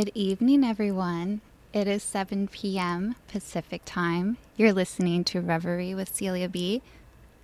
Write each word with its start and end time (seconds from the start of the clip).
Good 0.00 0.12
evening, 0.14 0.64
everyone. 0.64 1.42
It 1.74 1.86
is 1.86 2.02
7 2.02 2.48
p.m. 2.48 3.16
Pacific 3.28 3.82
time. 3.84 4.38
You're 4.56 4.72
listening 4.72 5.24
to 5.24 5.42
Reverie 5.42 5.94
with 5.94 6.16
Celia 6.16 6.48
B. 6.48 6.80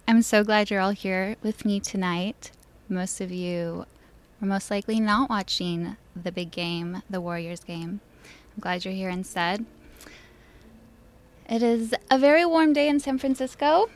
I'm 0.08 0.22
so 0.22 0.42
glad 0.42 0.70
you're 0.70 0.80
all 0.80 0.92
here 0.92 1.36
with 1.42 1.66
me 1.66 1.80
tonight. 1.80 2.52
Most 2.88 3.20
of 3.20 3.30
you 3.30 3.84
are 4.40 4.48
most 4.48 4.70
likely 4.70 5.00
not 5.00 5.28
watching 5.28 5.98
the 6.16 6.32
big 6.32 6.50
game, 6.50 7.02
the 7.10 7.20
Warriors 7.20 7.60
game. 7.60 8.00
I'm 8.24 8.60
glad 8.60 8.86
you're 8.86 8.94
here 8.94 9.10
instead. 9.10 9.66
It 11.50 11.62
is 11.62 11.92
a 12.10 12.18
very 12.18 12.46
warm 12.46 12.72
day 12.72 12.88
in 12.88 13.00
San 13.00 13.18
Francisco. 13.18 13.90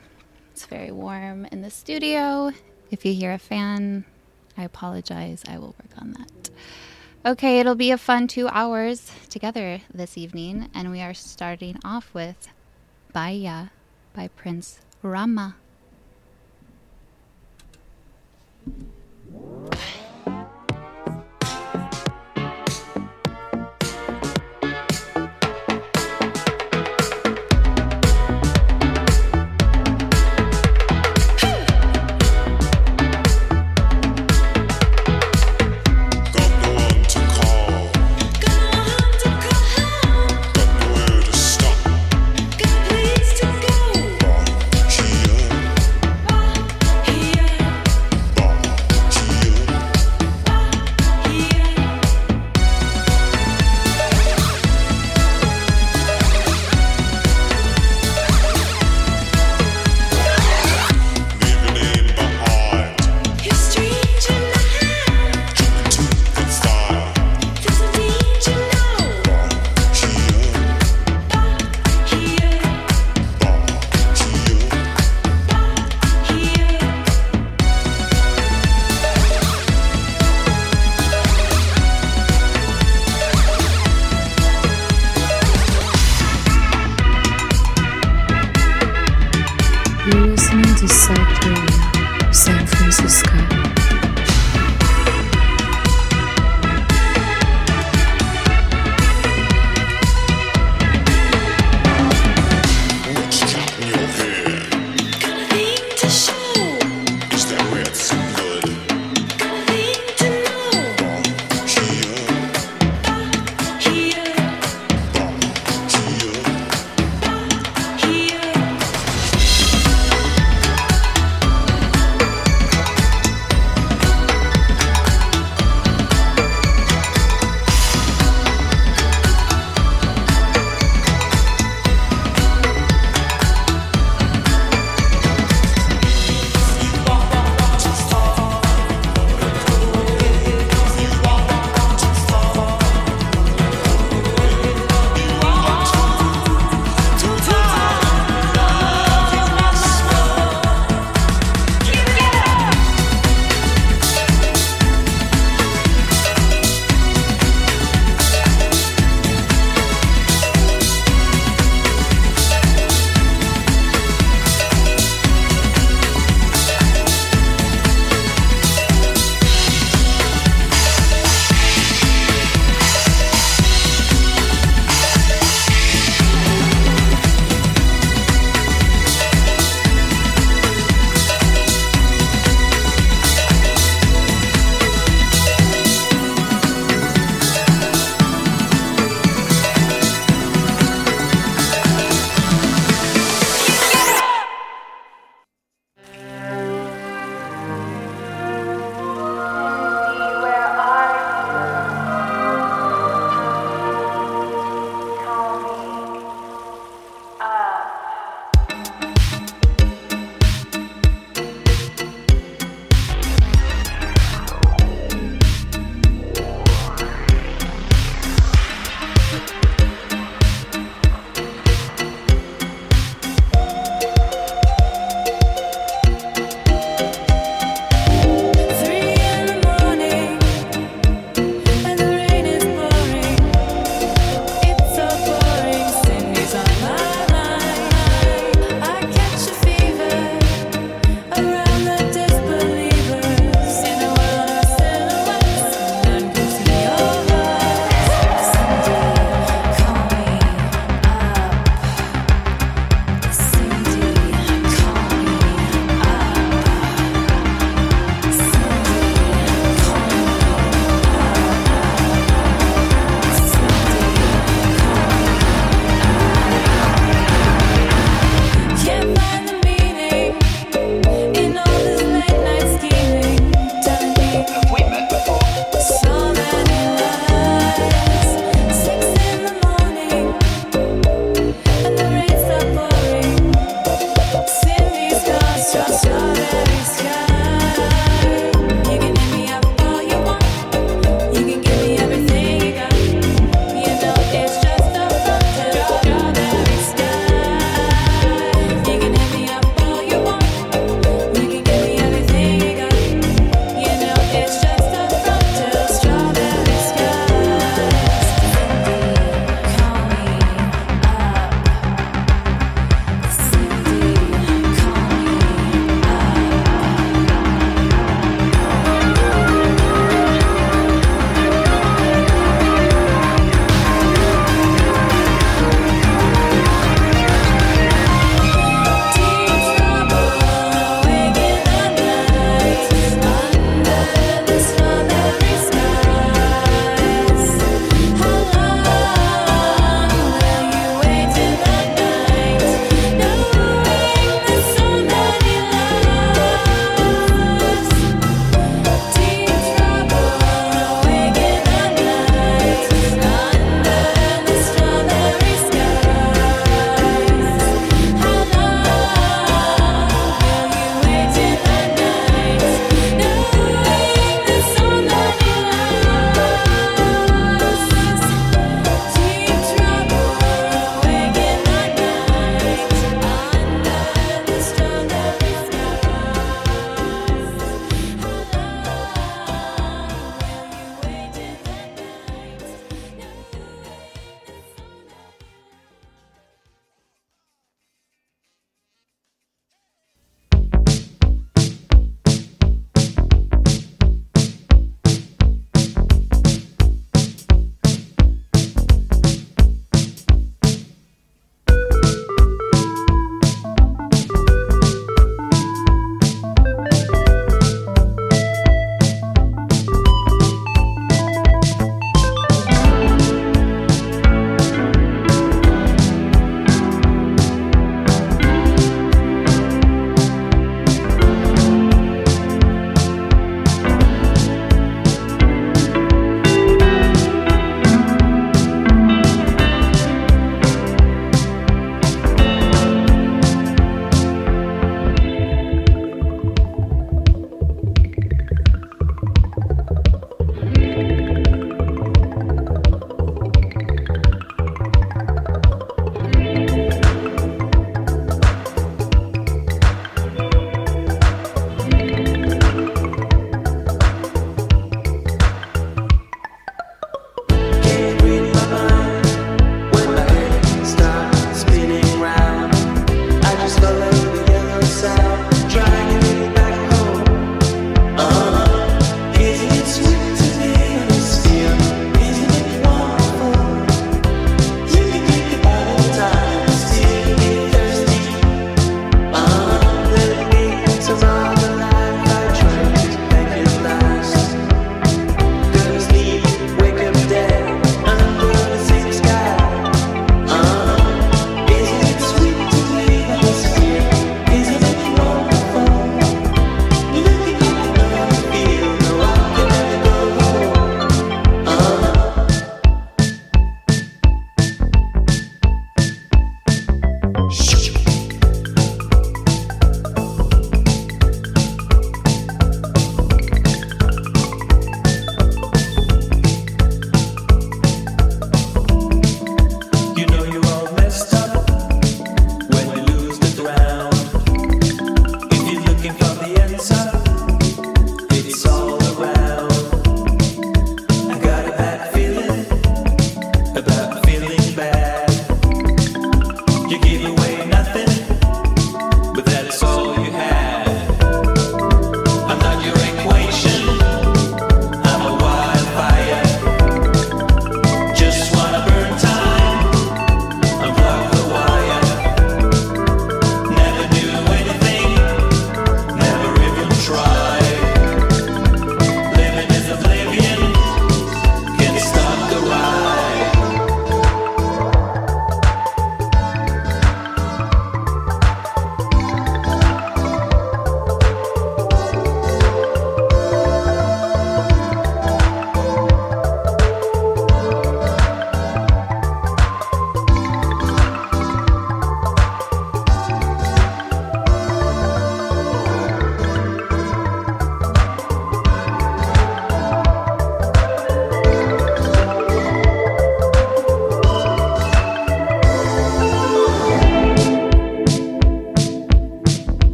It's 0.51 0.67
very 0.67 0.91
warm 0.91 1.45
in 1.45 1.63
the 1.63 1.71
studio. 1.71 2.51
If 2.91 3.05
you 3.05 3.15
hear 3.15 3.31
a 3.31 3.39
fan, 3.39 4.05
I 4.55 4.65
apologize. 4.65 5.41
I 5.47 5.57
will 5.57 5.73
work 5.79 5.97
on 5.97 6.11
that. 6.11 6.51
Okay, 7.23 7.59
it'll 7.59 7.75
be 7.75 7.91
a 7.91 7.99
fun 7.99 8.27
two 8.27 8.47
hours 8.47 9.11
together 9.29 9.81
this 9.93 10.17
evening, 10.17 10.71
and 10.73 10.89
we 10.89 11.01
are 11.01 11.13
starting 11.13 11.77
off 11.85 12.11
with 12.15 12.47
Baya 13.13 13.67
by 14.15 14.27
Prince 14.29 14.79
Rama. 15.03 15.55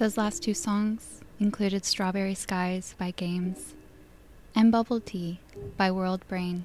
Those 0.00 0.16
last 0.16 0.42
two 0.42 0.54
songs 0.54 1.20
included 1.38 1.84
Strawberry 1.84 2.34
Skies 2.34 2.94
by 2.96 3.10
Games 3.10 3.74
and 4.56 4.72
Bubble 4.72 4.98
Tea 4.98 5.40
by 5.76 5.90
World 5.90 6.26
Brain. 6.26 6.64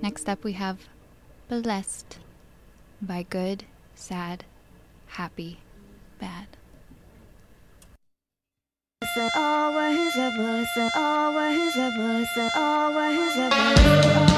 Next 0.00 0.28
up, 0.28 0.44
we 0.44 0.52
have 0.52 0.86
Blessed 1.48 2.20
by 3.02 3.24
Good, 3.24 3.64
Sad, 3.96 4.44
Happy, 5.08 5.58
Bad. 6.20 6.46
Always, 9.34 10.14
listen 10.14 10.90
always, 10.94 11.76
listen 11.76 12.50
always, 12.54 13.36
listen 13.36 13.52
always. 13.52 14.33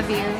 Love 0.00 0.10
you. 0.10 0.39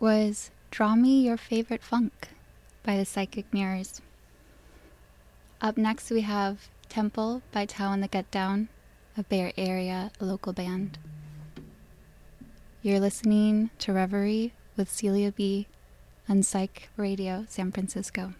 Was 0.00 0.50
Draw 0.70 0.96
Me 0.96 1.20
Your 1.20 1.36
Favorite 1.36 1.82
Funk 1.82 2.30
by 2.82 2.96
the 2.96 3.04
Psychic 3.04 3.52
Mirrors. 3.52 4.00
Up 5.60 5.76
next, 5.76 6.10
we 6.10 6.22
have 6.22 6.70
Temple 6.88 7.42
by 7.52 7.66
Tao 7.66 7.92
and 7.92 8.02
the 8.02 8.08
Get 8.08 8.30
Down, 8.30 8.70
a 9.18 9.22
Bay 9.22 9.52
Area 9.58 10.10
local 10.18 10.54
band. 10.54 10.96
You're 12.80 12.98
listening 12.98 13.68
to 13.80 13.92
Reverie 13.92 14.54
with 14.74 14.90
Celia 14.90 15.32
B 15.32 15.66
on 16.30 16.44
Psych 16.44 16.88
Radio 16.96 17.44
San 17.50 17.70
Francisco. 17.70 18.32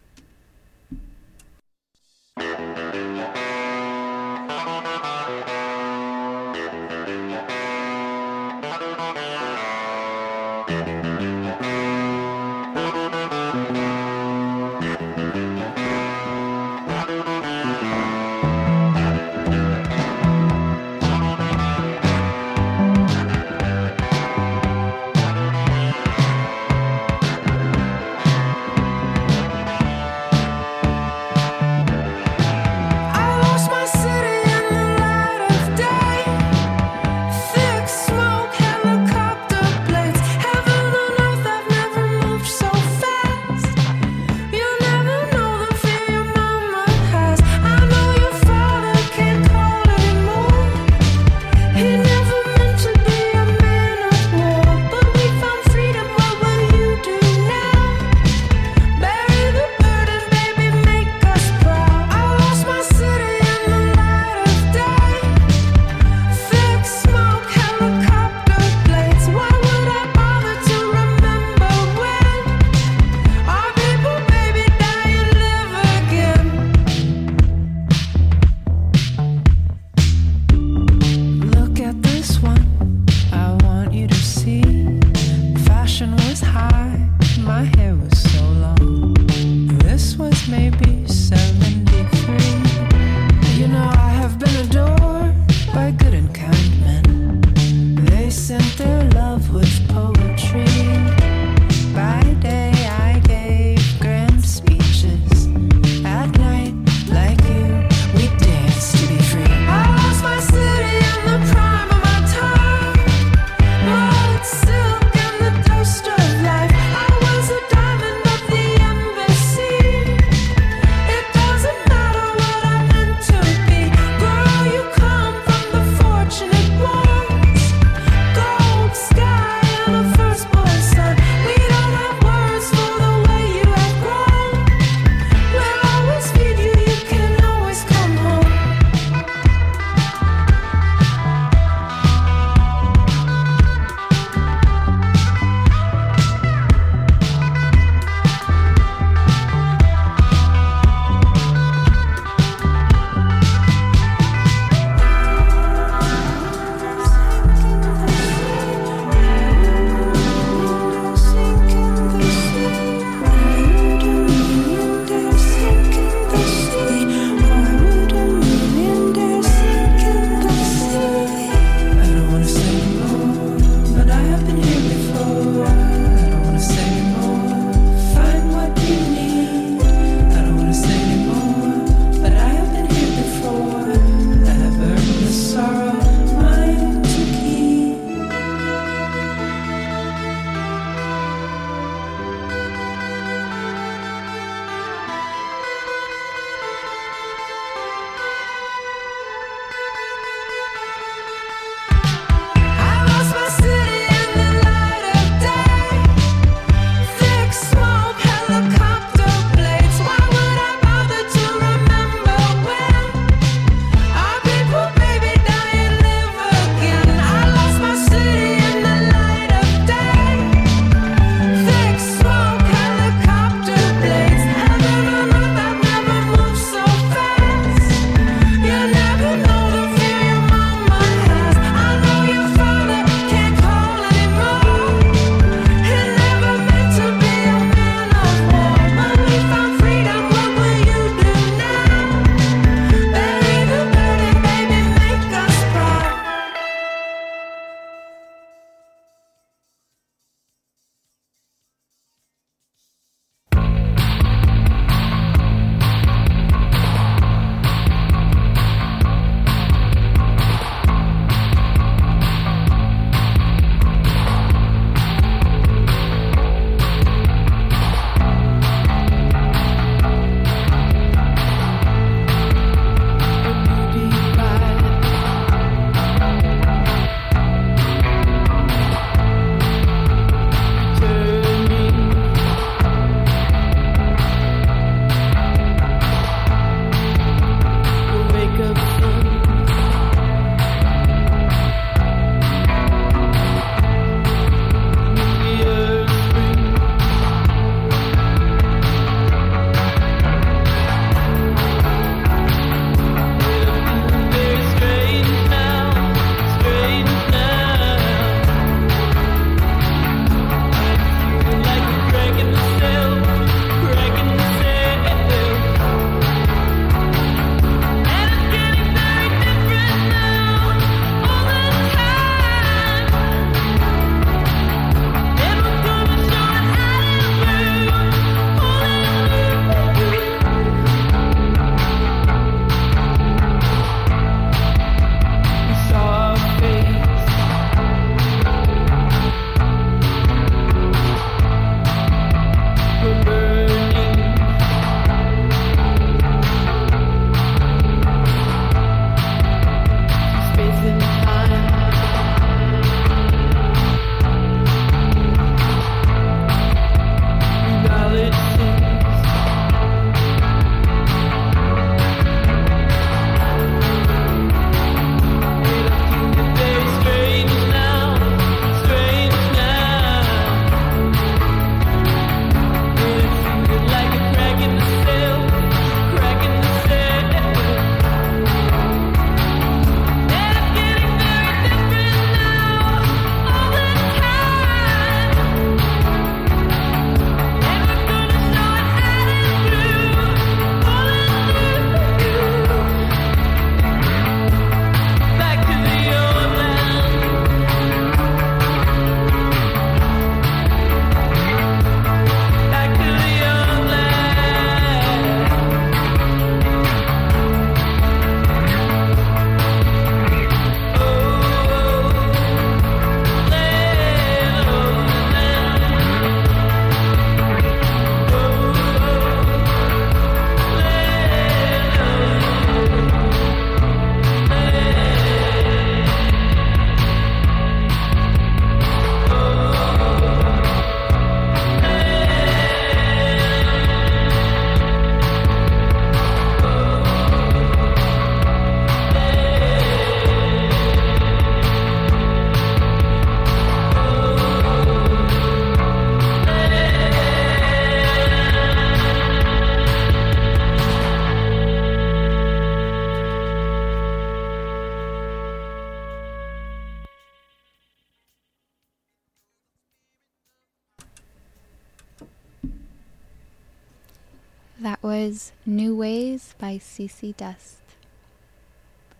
By 466.71 466.77
CC 466.79 467.37
Dust. 467.37 467.83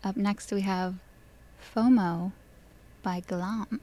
Up 0.05 0.17
next, 0.17 0.53
we 0.53 0.61
have 0.61 0.95
FOMO 1.75 2.31
by 3.03 3.19
Glam. 3.27 3.81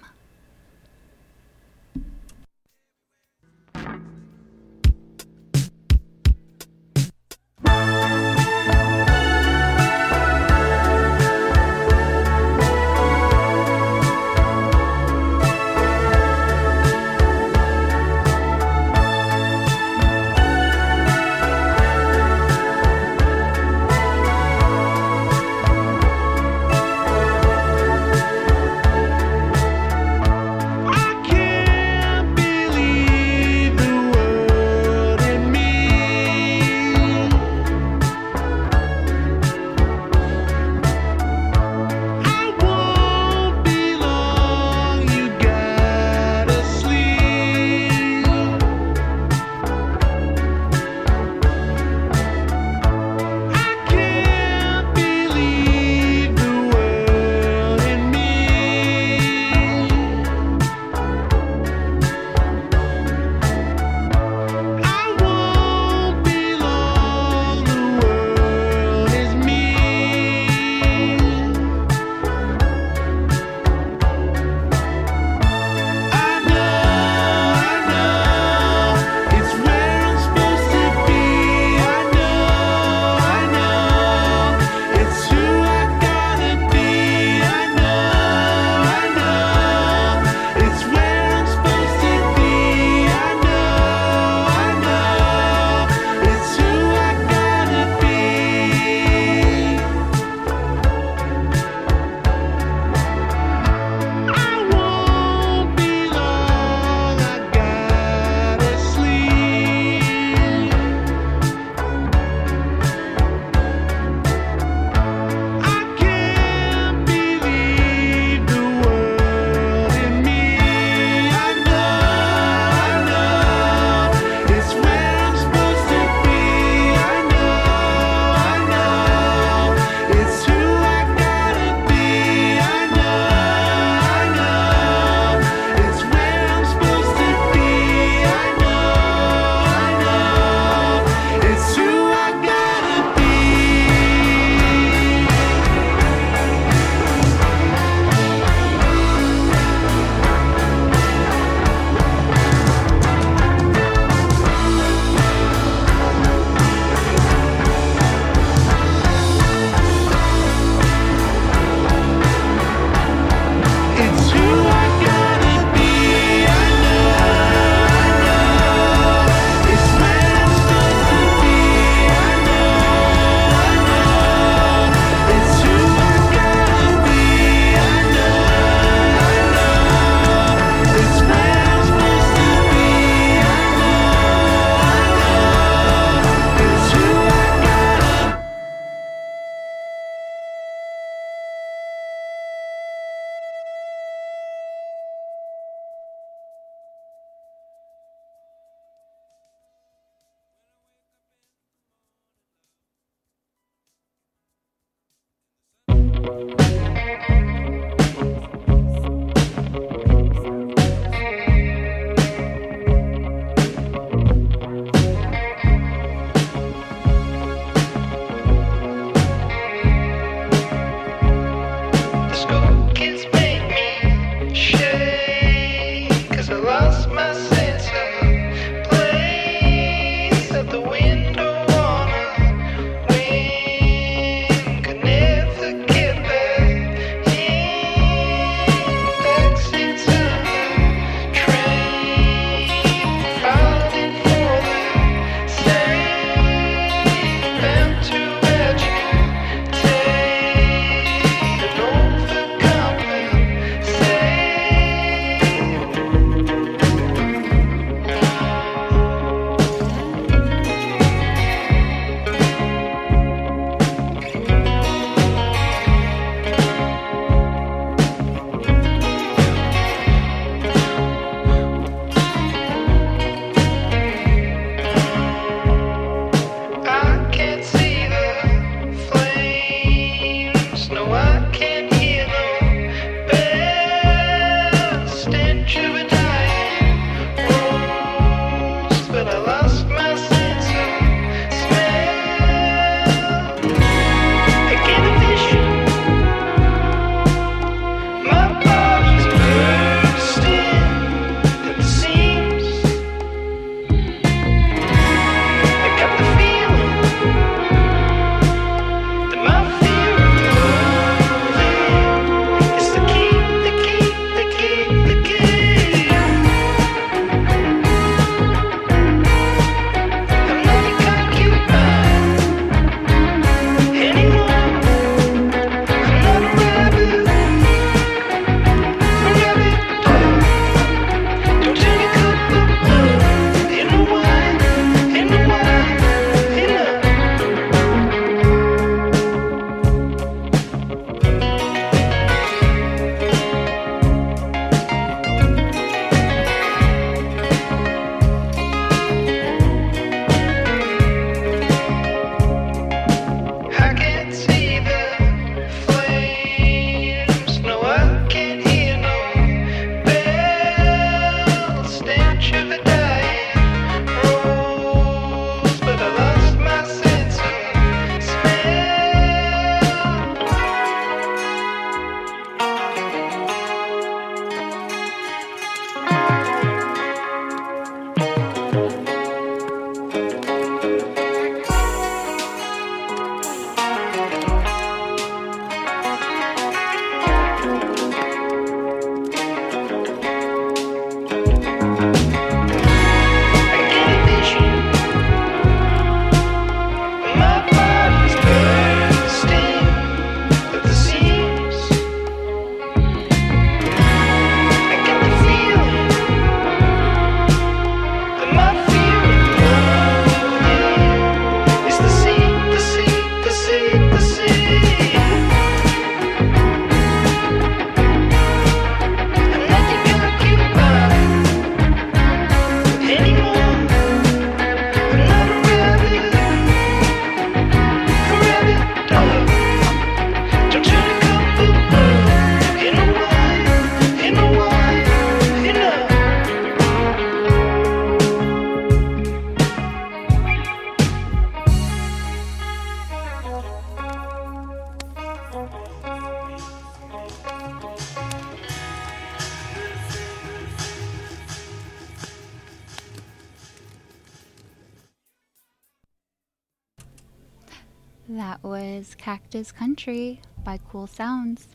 Was 459.57 459.71
Country 459.71 460.39
by 460.63 460.77
Cool 460.87 461.07
Sounds. 461.07 461.67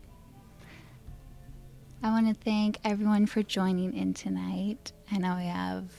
I 2.01 2.11
want 2.11 2.28
to 2.28 2.35
thank 2.45 2.78
everyone 2.85 3.26
for 3.26 3.43
joining 3.43 3.93
in 3.97 4.14
tonight. 4.14 4.93
I 5.11 5.18
know 5.18 5.35
we 5.35 5.47
have 5.47 5.91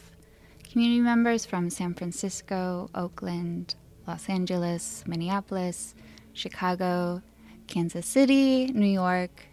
community 0.63 1.01
members 1.01 1.45
from 1.45 1.69
San 1.69 1.93
Francisco, 1.93 2.89
Oakland, 2.95 3.75
Los 4.07 4.29
Angeles, 4.29 5.03
Minneapolis, 5.05 5.93
Chicago, 6.31 7.21
Kansas 7.67 8.05
City, 8.05 8.67
New 8.67 8.85
York. 8.85 9.43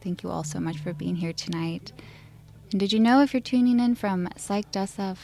Thank 0.00 0.22
you 0.22 0.30
all 0.30 0.44
so 0.44 0.60
much 0.60 0.78
for 0.78 0.92
being 0.92 1.16
here 1.16 1.32
tonight. 1.32 1.92
And 2.70 2.78
did 2.78 2.92
you 2.92 3.00
know 3.00 3.20
if 3.20 3.34
you're 3.34 3.40
tuning 3.40 3.80
in 3.80 3.96
from 3.96 4.28
Psyched 4.36 4.74
SF, 4.74 5.18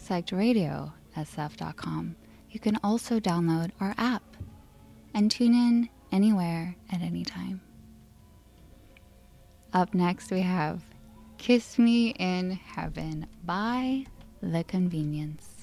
Psyched 0.00 0.34
Radio, 0.34 0.94
SF.com, 1.14 2.16
you 2.48 2.58
can 2.58 2.78
also 2.82 3.20
download 3.20 3.72
our 3.78 3.94
app 3.98 4.22
and 5.18 5.32
tune 5.32 5.52
in 5.52 5.88
anywhere 6.12 6.76
at 6.92 7.02
any 7.02 7.24
time. 7.24 7.60
Up 9.72 9.92
next, 9.92 10.30
we 10.30 10.42
have 10.42 10.80
Kiss 11.38 11.76
Me 11.76 12.10
in 12.10 12.52
Heaven 12.52 13.26
by 13.44 14.06
The 14.40 14.62
Convenience. 14.62 15.57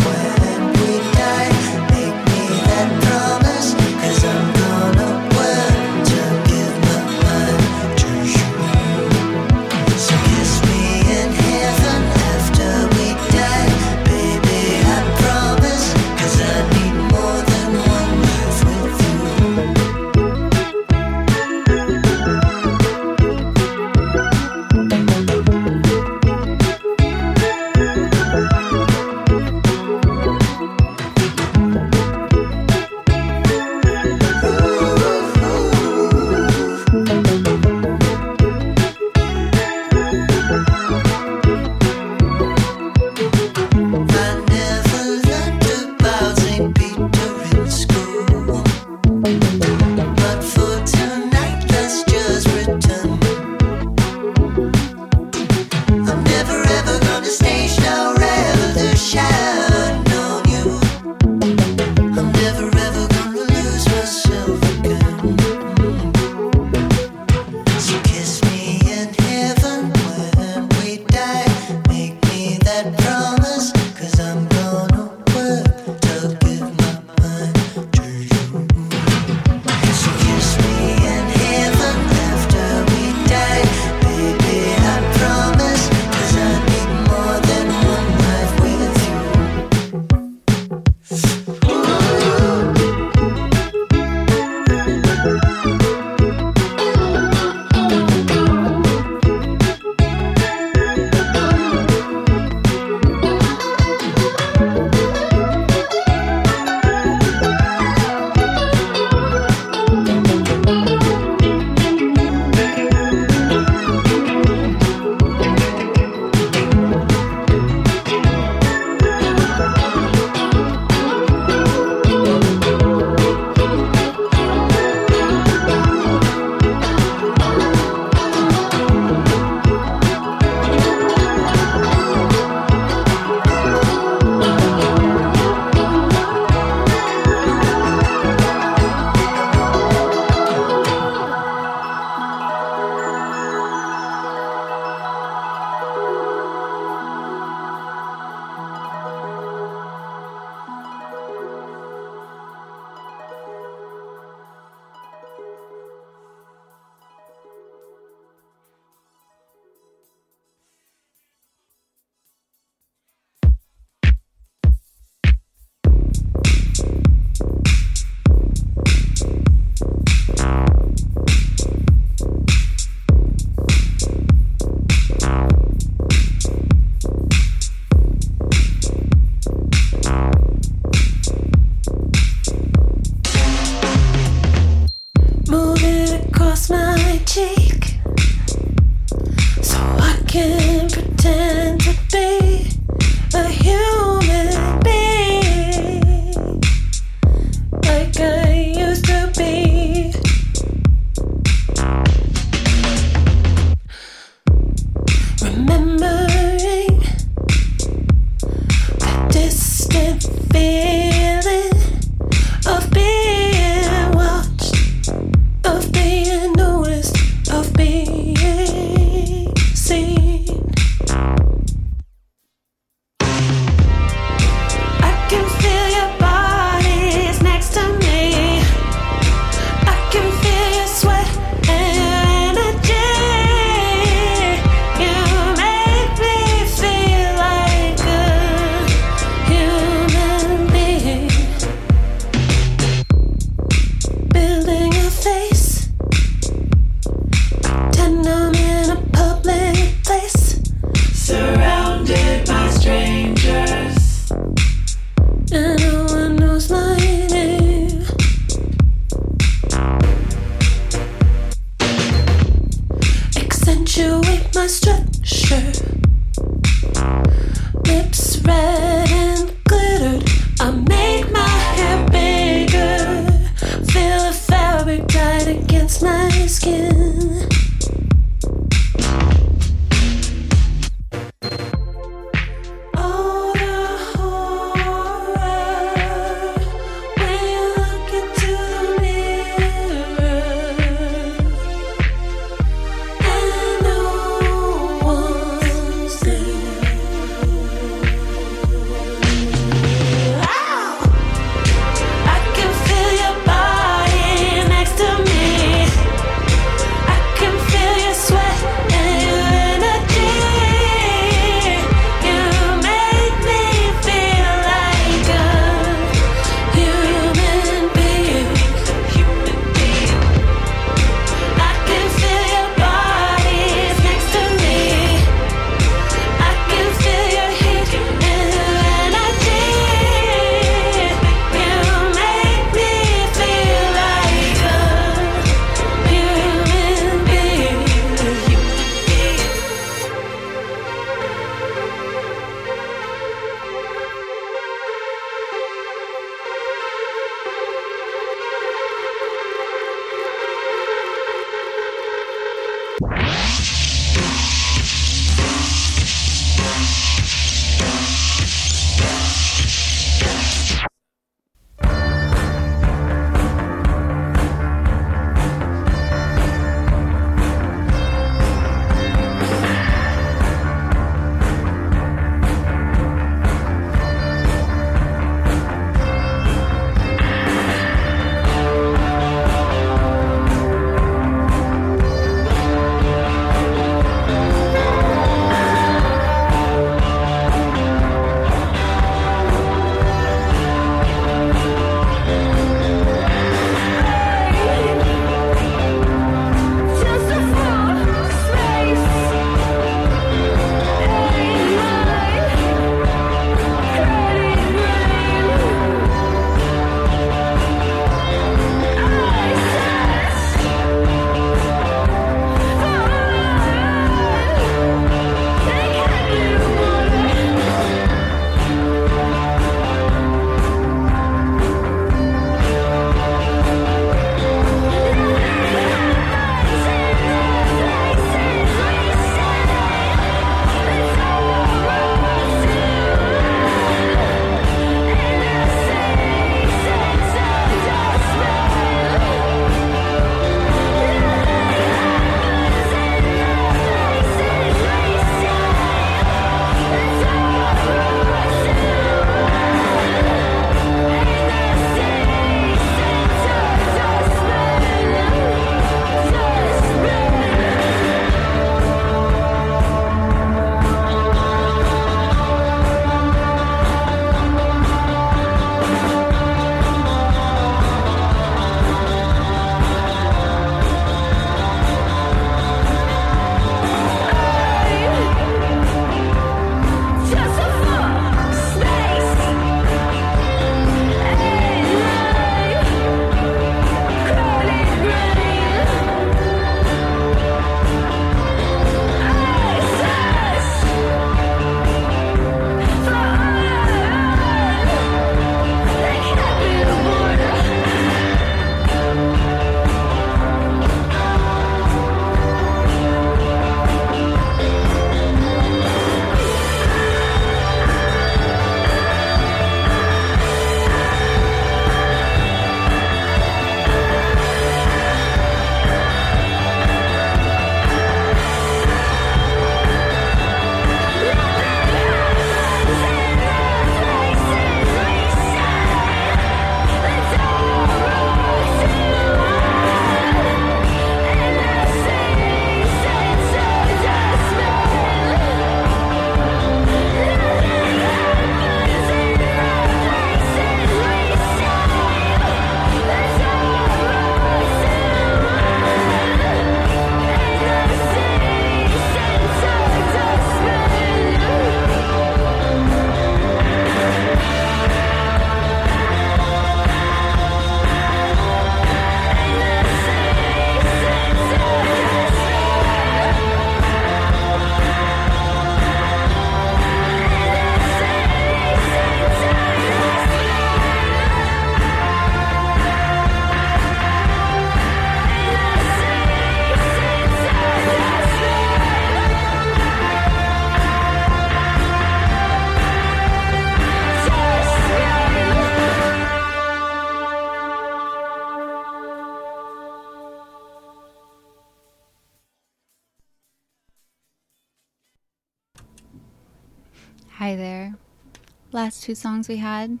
Two 599.06 599.14
songs 599.14 599.46
we 599.46 599.58
had 599.58 600.00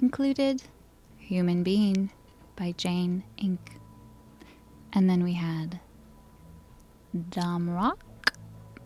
included 0.00 0.60
Human 1.18 1.62
Being 1.62 2.10
by 2.56 2.72
Jane 2.72 3.22
Inc. 3.38 3.60
And 4.92 5.08
then 5.08 5.22
we 5.22 5.34
had 5.34 5.78
Dom 7.30 7.70
Rock 7.70 8.34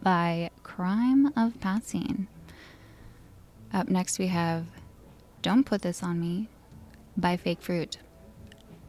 by 0.03 0.51
Crime 0.65 1.33
of 1.35 1.59
Passing. 1.63 2.29
Up 3.73 3.89
next 3.89 4.19
we 4.19 4.27
have 4.27 4.67
Don't 5.41 5.65
Put 5.65 5.81
This 5.81 6.03
On 6.03 6.21
Me 6.21 6.51
by 7.17 7.39
Fake 7.39 7.63
Fruit. 7.63 7.97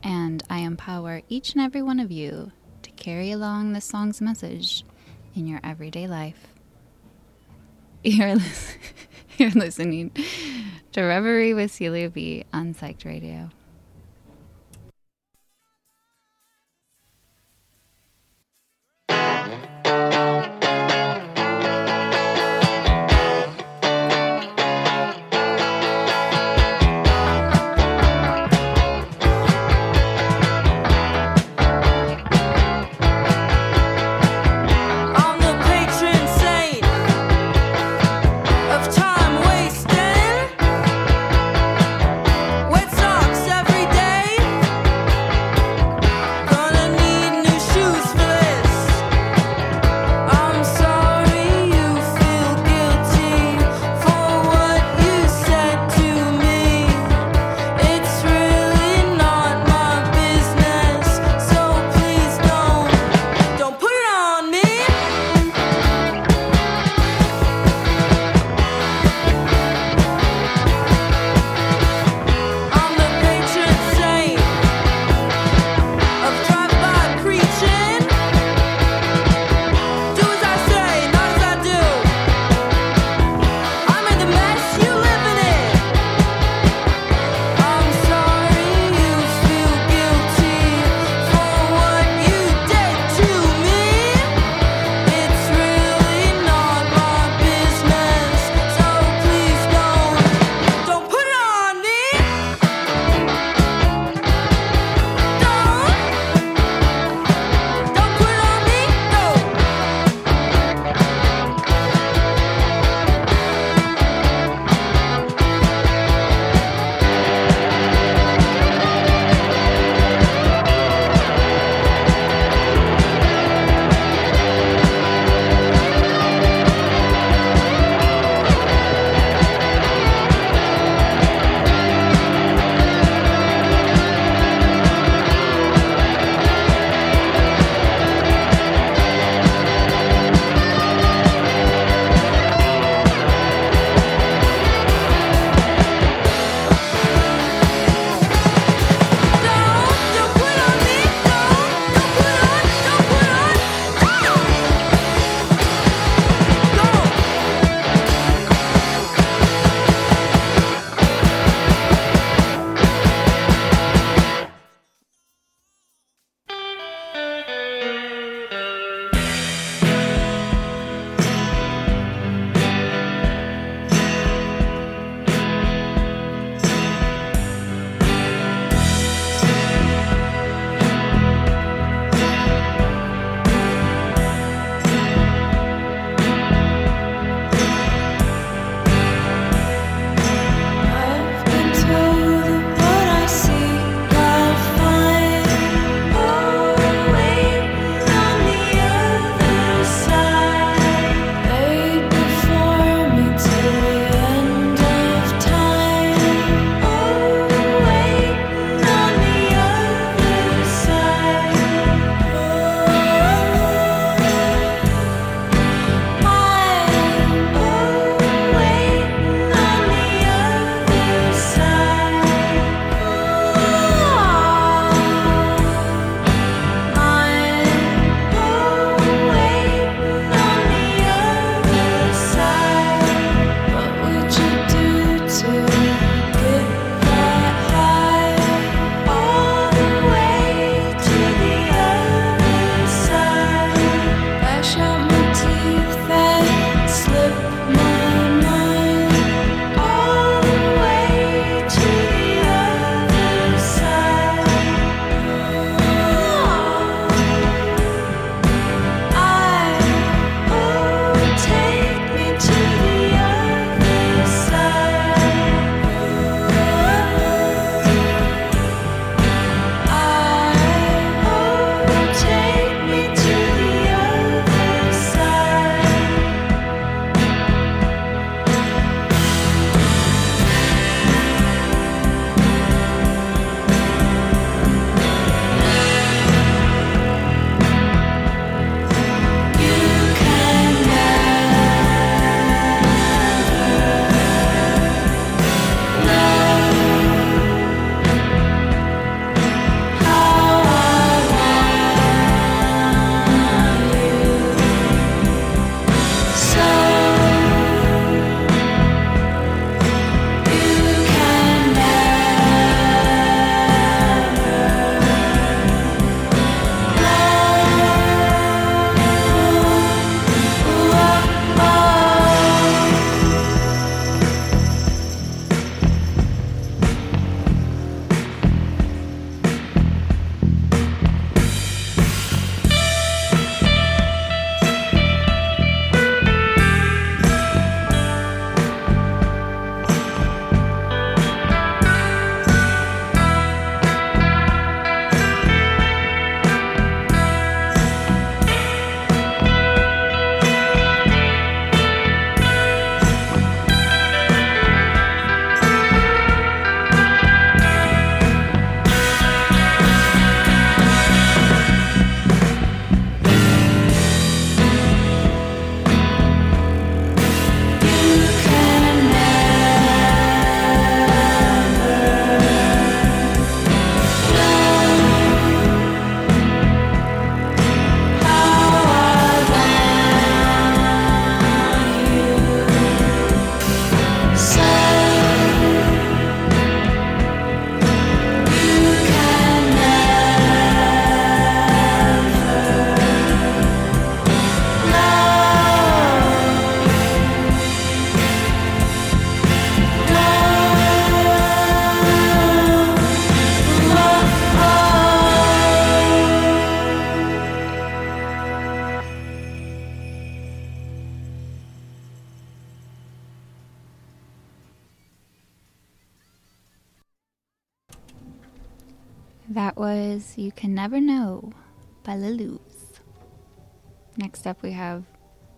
And 0.03 0.43
I 0.49 0.59
empower 0.59 1.21
each 1.29 1.53
and 1.53 1.61
every 1.61 1.81
one 1.81 2.01
of 2.01 2.11
you 2.11 2.51
to 2.81 2.91
carry 2.91 3.31
along 3.31 3.71
this 3.71 3.85
song's 3.85 4.19
message 4.19 4.83
in 5.33 5.47
your 5.47 5.61
everyday 5.63 6.05
life. 6.05 6.47
You're, 8.03 8.35
lis- 8.35 8.75
you're 9.43 9.51
listening 9.51 10.11
to 10.91 11.01
Reverie 11.01 11.53
with 11.53 11.71
Celia 11.71 12.09
B 12.09 12.43
on 12.51 12.73
Psyched 12.73 13.05
Radio. 13.05 13.49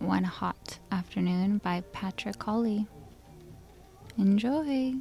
One 0.02 0.24
Hot 0.24 0.80
Afternoon 0.90 1.58
by 1.58 1.82
Patrick 1.92 2.40
Cowley. 2.40 2.88
Enjoy. 4.18 4.94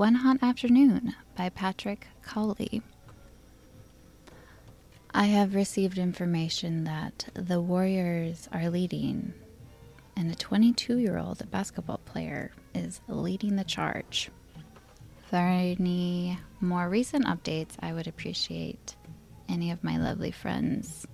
One 0.00 0.14
Hot 0.14 0.38
Afternoon 0.42 1.14
by 1.36 1.50
Patrick 1.50 2.06
Cowley. 2.22 2.80
I 5.12 5.26
have 5.26 5.54
received 5.54 5.98
information 5.98 6.84
that 6.84 7.28
the 7.34 7.60
Warriors 7.60 8.48
are 8.50 8.70
leading, 8.70 9.34
and 10.16 10.32
a 10.32 10.34
22 10.34 10.96
year 10.96 11.18
old 11.18 11.50
basketball 11.50 11.98
player 11.98 12.50
is 12.74 13.02
leading 13.08 13.56
the 13.56 13.64
charge. 13.64 14.30
For 15.28 15.36
any 15.36 16.38
more 16.62 16.88
recent 16.88 17.26
updates, 17.26 17.74
I 17.80 17.92
would 17.92 18.08
appreciate 18.08 18.96
any 19.50 19.70
of 19.70 19.84
my 19.84 19.98
lovely 19.98 20.30
friends 20.30 21.06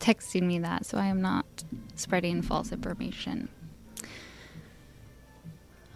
texting 0.00 0.42
me 0.42 0.58
that 0.58 0.84
so 0.84 0.98
I 0.98 1.06
am 1.06 1.22
not 1.22 1.62
spreading 1.94 2.42
false 2.42 2.72
information. 2.72 3.50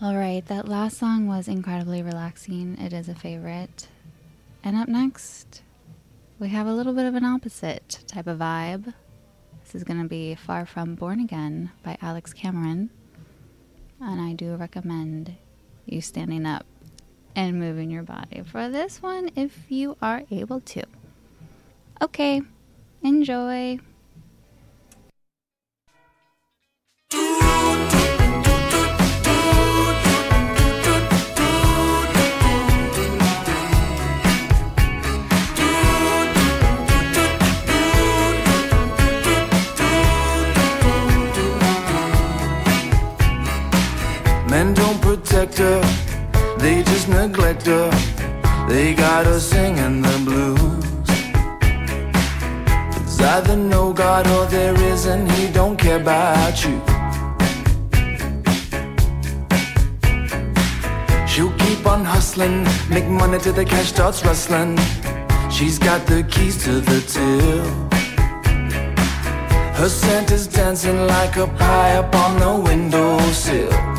All 0.03 0.17
right, 0.17 0.43
that 0.47 0.67
last 0.67 0.97
song 0.97 1.27
was 1.27 1.47
incredibly 1.47 2.03
relaxing. 2.03 2.79
It 2.79 2.95
is 2.95 3.07
a 3.11 3.15
favorite. 3.15 3.89
And 4.65 4.75
up 4.75 4.89
next, 4.89 5.61
we 6.39 6.49
have 6.49 6.67
a 6.67 6.73
little 6.73 6.95
bit 6.95 7.05
of 7.05 7.15
an 7.15 7.27
opposite 7.27 7.99
type 8.07 8.27
of 8.27 8.39
vibe. 8.39 8.95
This 9.63 9.75
is 9.75 9.85
going 9.85 10.01
to 10.03 10.09
be 10.09 10.35
Far 10.35 10.65
From 10.65 10.95
Born 10.95 11.21
Again 11.21 11.71
by 11.83 11.99
Alex 12.01 12.33
Cameron. 12.33 12.89
And 14.01 14.23
I 14.23 14.33
do 14.33 14.55
recommend 14.55 15.35
you 15.85 16.01
standing 16.01 16.47
up 16.47 16.65
and 17.37 17.61
moving 17.61 17.91
your 17.91 18.03
body 18.03 18.43
for 18.43 18.71
this 18.71 19.03
one 19.03 19.29
if 19.37 19.67
you 19.69 19.99
are 20.01 20.23
able 20.31 20.63
to. 20.63 20.83
Okay, 22.01 22.41
enjoy. 23.03 23.79
Protect 45.31 45.59
her, 45.59 45.81
they 46.59 46.83
just 46.83 47.09
neglect 47.09 47.67
her. 47.67 47.91
They 48.69 48.95
got 48.95 49.27
her 49.27 49.39
singing 49.39 50.03
the 50.03 50.17
blues. 50.25 50.85
It's 52.97 53.21
either 53.21 53.57
no 53.57 53.93
God 53.93 54.27
or 54.27 54.47
there 54.47 54.75
isn't, 54.75 55.31
he 55.31 55.47
don't 55.53 55.77
care 55.77 56.01
about 56.01 56.65
you. 56.65 56.81
She'll 61.29 61.57
keep 61.59 61.87
on 61.87 62.05
hustling, 62.05 62.65
make 62.89 63.07
money 63.07 63.39
till 63.39 63.55
the 63.55 63.65
cash 63.65 63.87
starts 63.87 64.25
rustling. 64.25 64.77
She's 65.49 65.79
got 65.79 66.07
the 66.09 66.25
keys 66.25 66.57
to 66.65 66.81
the 66.81 67.01
till. 67.03 67.67
Her 69.79 69.89
scent 69.89 70.33
is 70.33 70.49
dancing 70.49 71.07
like 71.07 71.37
a 71.37 71.47
pie 71.47 71.97
up 71.99 72.15
on 72.17 72.41
the 72.41 72.69
windowsill. 72.69 73.90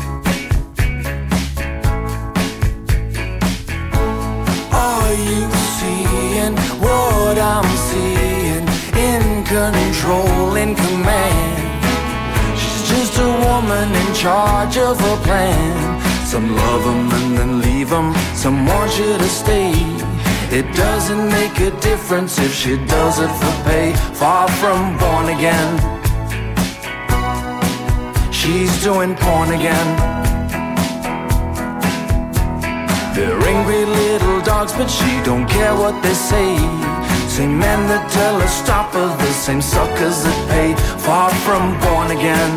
You 5.12 5.50
seeing 5.78 6.56
what 6.80 7.38
I'm 7.38 7.68
seeing? 7.88 8.64
In 8.96 9.44
control, 9.44 10.56
in 10.56 10.74
command. 10.74 12.58
She's 12.58 12.88
just 12.88 13.18
a 13.18 13.30
woman 13.46 13.92
in 13.92 14.14
charge 14.14 14.78
of 14.78 14.98
a 15.00 15.16
plan. 15.18 16.00
Some 16.24 16.56
love 16.56 16.82
love 16.82 16.86
'em 16.86 17.10
and 17.18 17.38
then 17.38 17.60
leave 17.60 17.72
leave 17.82 17.92
'em. 17.92 18.14
Some 18.34 18.66
want 18.66 18.98
you 18.98 19.18
to 19.18 19.28
stay. 19.28 19.72
It 20.50 20.66
doesn't 20.74 21.28
make 21.30 21.60
a 21.60 21.70
difference 21.80 22.38
if 22.38 22.54
she 22.54 22.76
does 22.76 23.18
it 23.18 23.30
for 23.40 23.54
pay. 23.68 23.92
Far 24.14 24.48
from 24.60 24.96
born 24.98 25.28
again. 25.28 25.70
She's 28.30 28.72
doing 28.82 29.14
porn 29.14 29.50
again. 29.52 30.21
They're 33.14 33.38
angry 33.46 33.84
little 33.84 34.40
dogs, 34.40 34.72
but 34.72 34.88
she 34.88 35.22
don't 35.22 35.46
care 35.46 35.74
what 35.74 36.02
they 36.02 36.14
say. 36.14 36.56
Same 37.28 37.58
men 37.58 37.86
that 37.88 38.10
tell 38.10 38.40
her 38.40 38.48
stop 38.48 38.94
are 38.94 39.16
the 39.16 39.32
same 39.32 39.60
suckers 39.60 40.24
that 40.24 40.48
pay. 40.48 40.74
Far 40.98 41.30
from 41.44 41.78
born 41.80 42.10
again. 42.10 42.52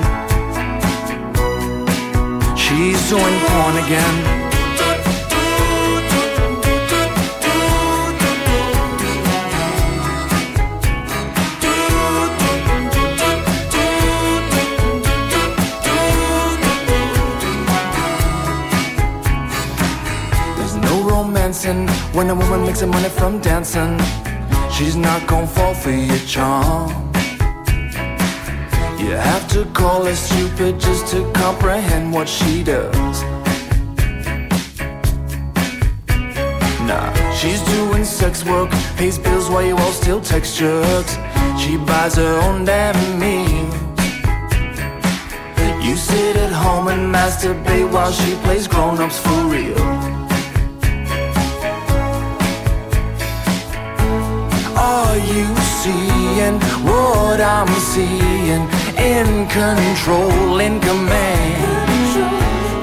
She's 2.58 3.10
doing 3.10 3.36
porn 3.48 3.76
again. 3.84 4.35
Romancing 21.36 21.88
when 22.14 22.30
a 22.30 22.36
woman 22.36 22.66
makes 22.66 22.80
her 22.80 22.88
money 22.88 23.10
from 23.10 23.40
dancing. 23.40 24.00
She's 24.72 24.96
not 24.96 25.28
gonna 25.28 25.48
fall 25.48 25.74
for 25.74 25.92
your 25.92 26.18
charm. 26.20 26.90
You 28.98 29.12
have 29.12 29.48
to 29.50 29.66
call 29.74 30.06
her 30.06 30.16
stupid 30.16 30.80
just 30.80 31.08
to 31.08 31.30
comprehend 31.34 32.14
what 32.14 32.28
she 32.30 32.64
does. 32.64 33.22
Nah, 36.88 37.12
she's 37.34 37.62
doing 37.76 38.06
sex 38.06 38.46
work, 38.46 38.70
pays 38.96 39.20
bills 39.20 39.50
while 39.50 39.66
you 39.66 39.76
all 39.76 39.92
still 39.92 40.22
text 40.22 40.58
jerks. 40.58 41.18
She 41.60 41.78
buys 41.78 42.16
her 42.16 42.40
own 42.46 42.64
damn 42.66 43.20
meals. 43.20 43.76
You 45.86 45.96
sit 45.96 46.36
at 46.38 46.52
home 46.52 46.88
and 46.88 47.14
masturbate 47.14 47.92
while 47.92 48.12
she 48.12 48.36
plays 48.44 48.68
grown-ups 48.68 49.20
for 49.20 49.42
real. 49.48 50.25
Are 54.86 55.18
you 55.18 55.48
seeing 55.82 56.56
what 56.88 57.40
I'm 57.42 57.72
seeing? 57.94 58.64
In 59.16 59.30
control, 59.60 60.60
in 60.60 60.80
command. 60.80 61.88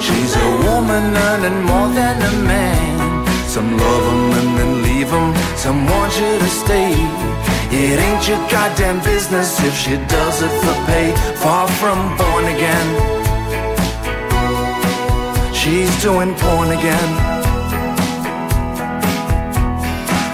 She's 0.05 0.35
a 0.35 0.51
woman 0.67 1.05
earning 1.29 1.61
more 1.71 1.91
than 2.01 2.17
a 2.31 2.35
man. 2.53 3.27
Some 3.55 3.71
love 3.85 4.05
'em 4.13 4.25
and 4.41 4.51
then 4.59 4.73
leave 4.87 5.11
'em. 5.19 5.29
Some 5.65 5.81
want 5.93 6.13
you 6.21 6.33
to 6.45 6.51
stay. 6.63 6.93
It 7.71 7.97
ain't 8.07 8.25
your 8.29 8.43
goddamn 8.55 8.99
business 9.01 9.51
if 9.69 9.75
she 9.83 9.95
does 10.17 10.37
it 10.47 10.55
for 10.63 10.77
pay. 10.89 11.09
Far 11.43 11.67
from 11.81 11.99
born 12.21 12.45
again. 12.57 12.89
She's 15.59 15.93
doing 16.03 16.35
porn 16.43 16.69
again. 16.79 17.11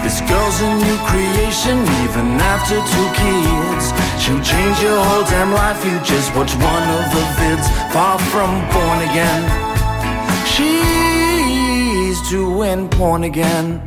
This 0.03 0.21
girl's 0.29 0.59
a 0.67 0.71
new 0.85 0.97
creation, 1.09 1.38
even 1.49 2.37
after 2.39 2.75
two 2.75 3.07
kids. 3.17 3.91
She'll 4.21 4.43
change 4.43 4.79
your 4.83 5.03
whole 5.03 5.23
damn 5.23 5.51
life. 5.51 5.83
You 5.83 5.97
just 6.05 6.29
watch 6.35 6.53
one 6.53 6.87
of 6.97 7.05
the 7.11 7.23
vids. 7.37 7.67
Far 7.91 8.19
from 8.19 8.61
born 8.69 8.99
again. 9.09 9.41
She's 10.45 12.29
doing 12.29 12.87
porn 12.89 13.23
again. 13.23 13.81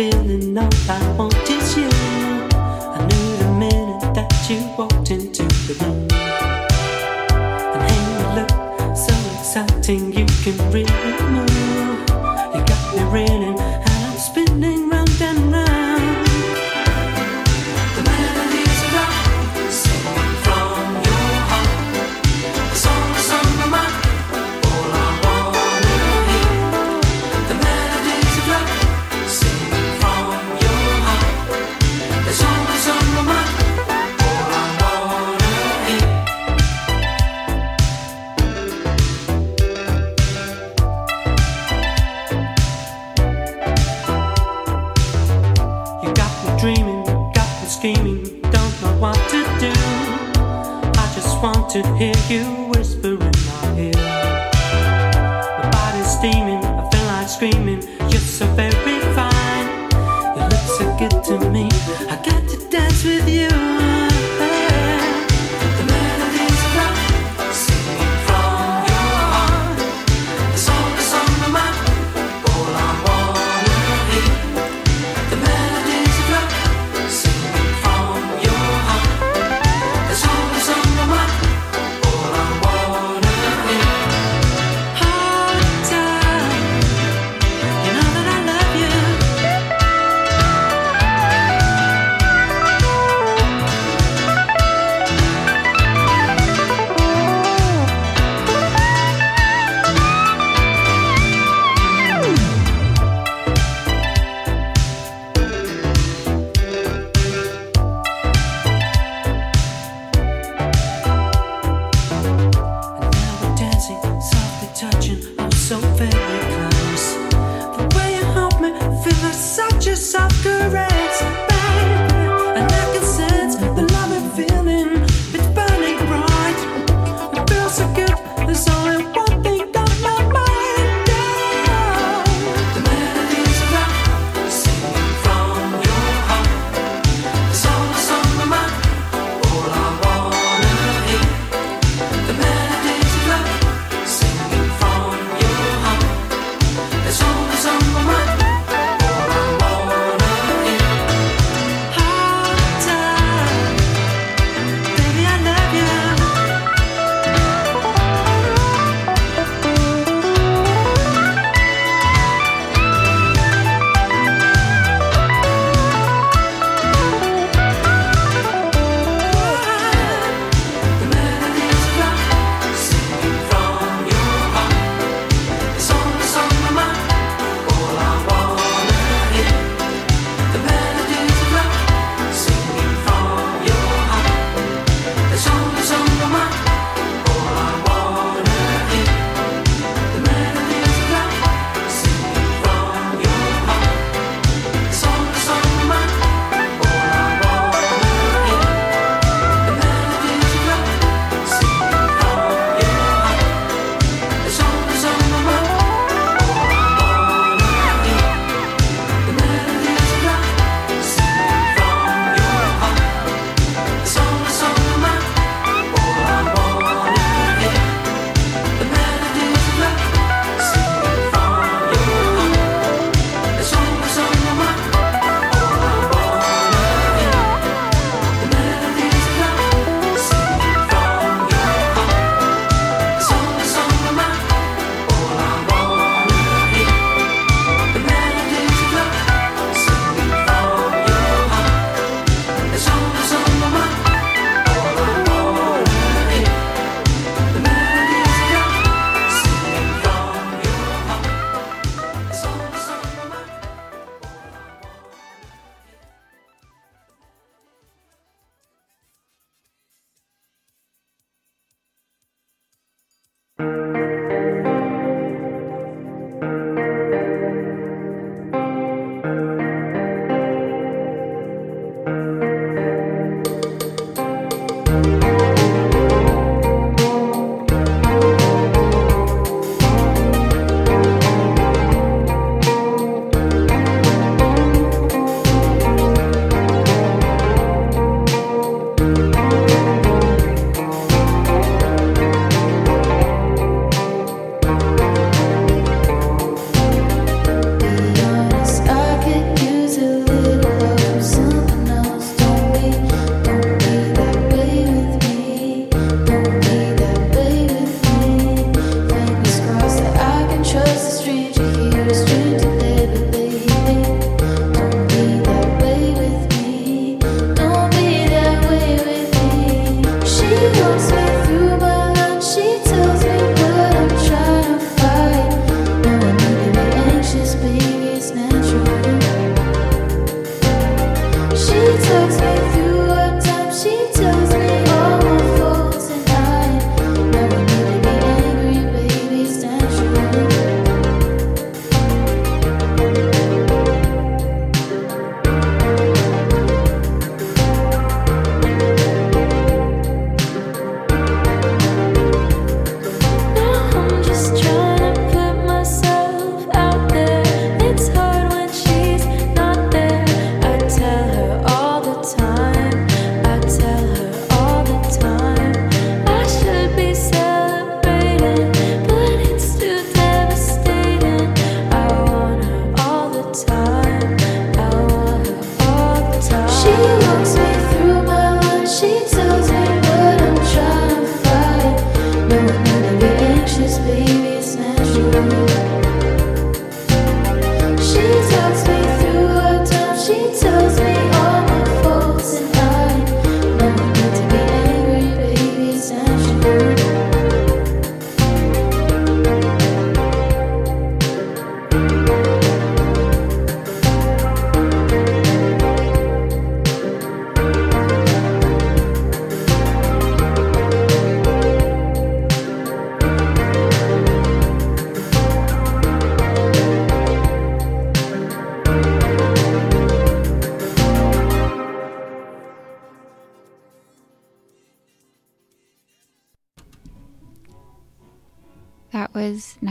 Feeling 0.00 0.56
all 0.56 0.70
I 0.88 1.12
want 1.18 1.29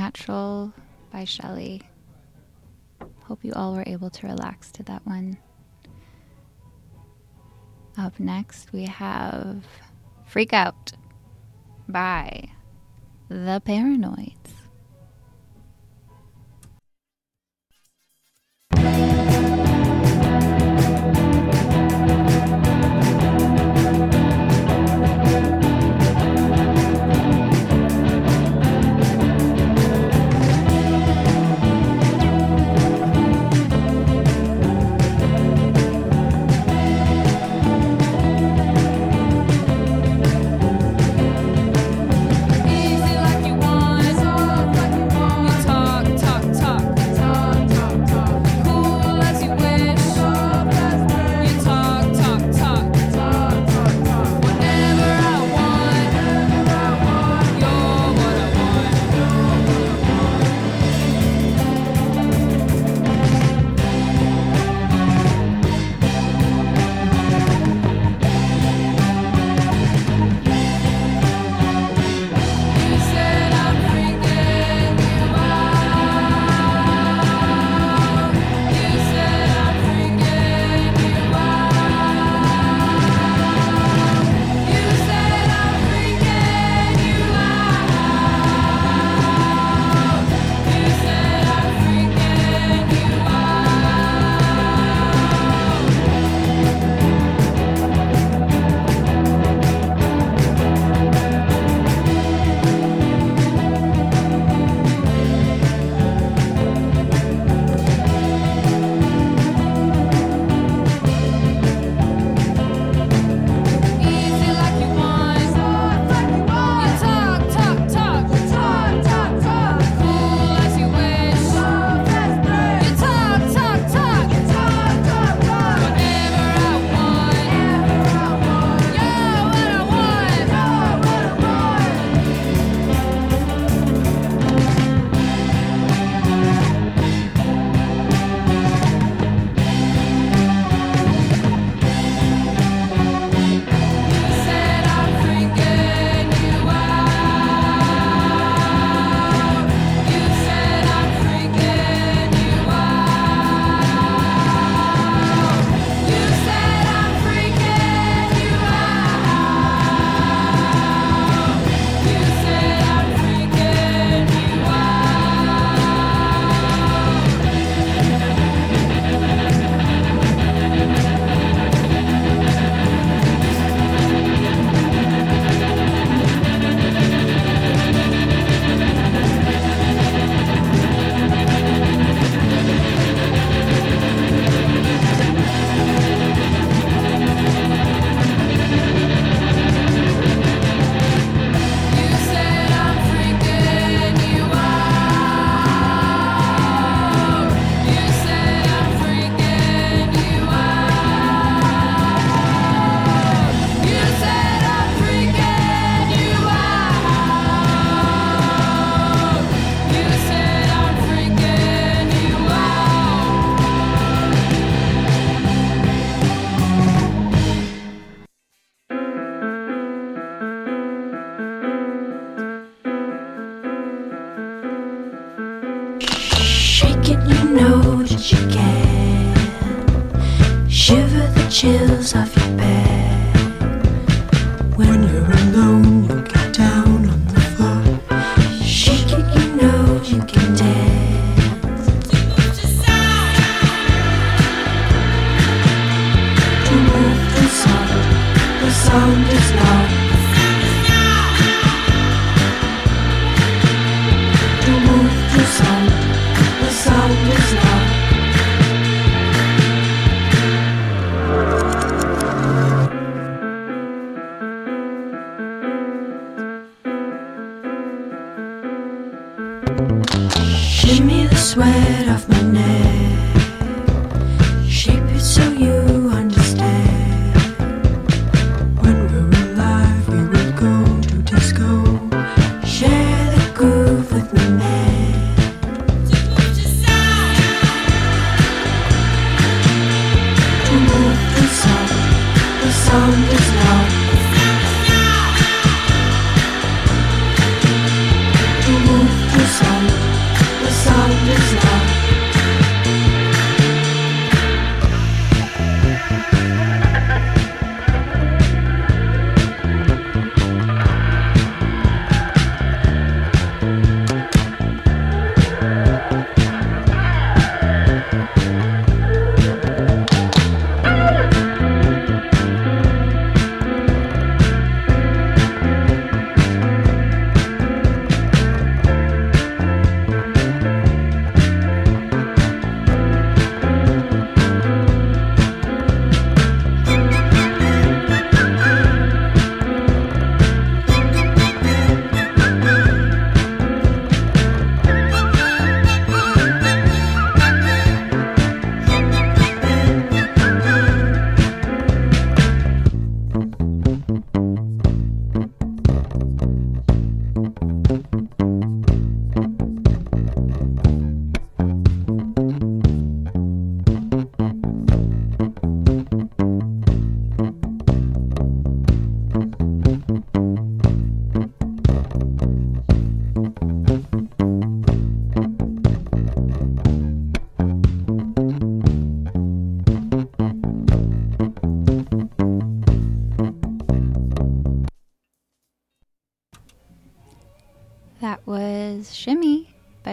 Natural 0.10 0.74
by 1.12 1.24
Shelley. 1.24 1.84
Hope 3.26 3.46
you 3.46 3.54
all 3.54 3.76
were 3.76 3.84
able 3.86 4.10
to 4.10 4.26
relax 4.26 4.72
to 4.72 4.84
that 4.86 5.06
one. 5.06 5.38
Up 7.96 8.20
next, 8.20 8.74
we 8.74 8.86
have 8.86 9.64
Freak 10.26 10.52
Out 10.52 10.94
by 11.88 12.50
The 13.28 13.62
Paranoid. 13.64 14.29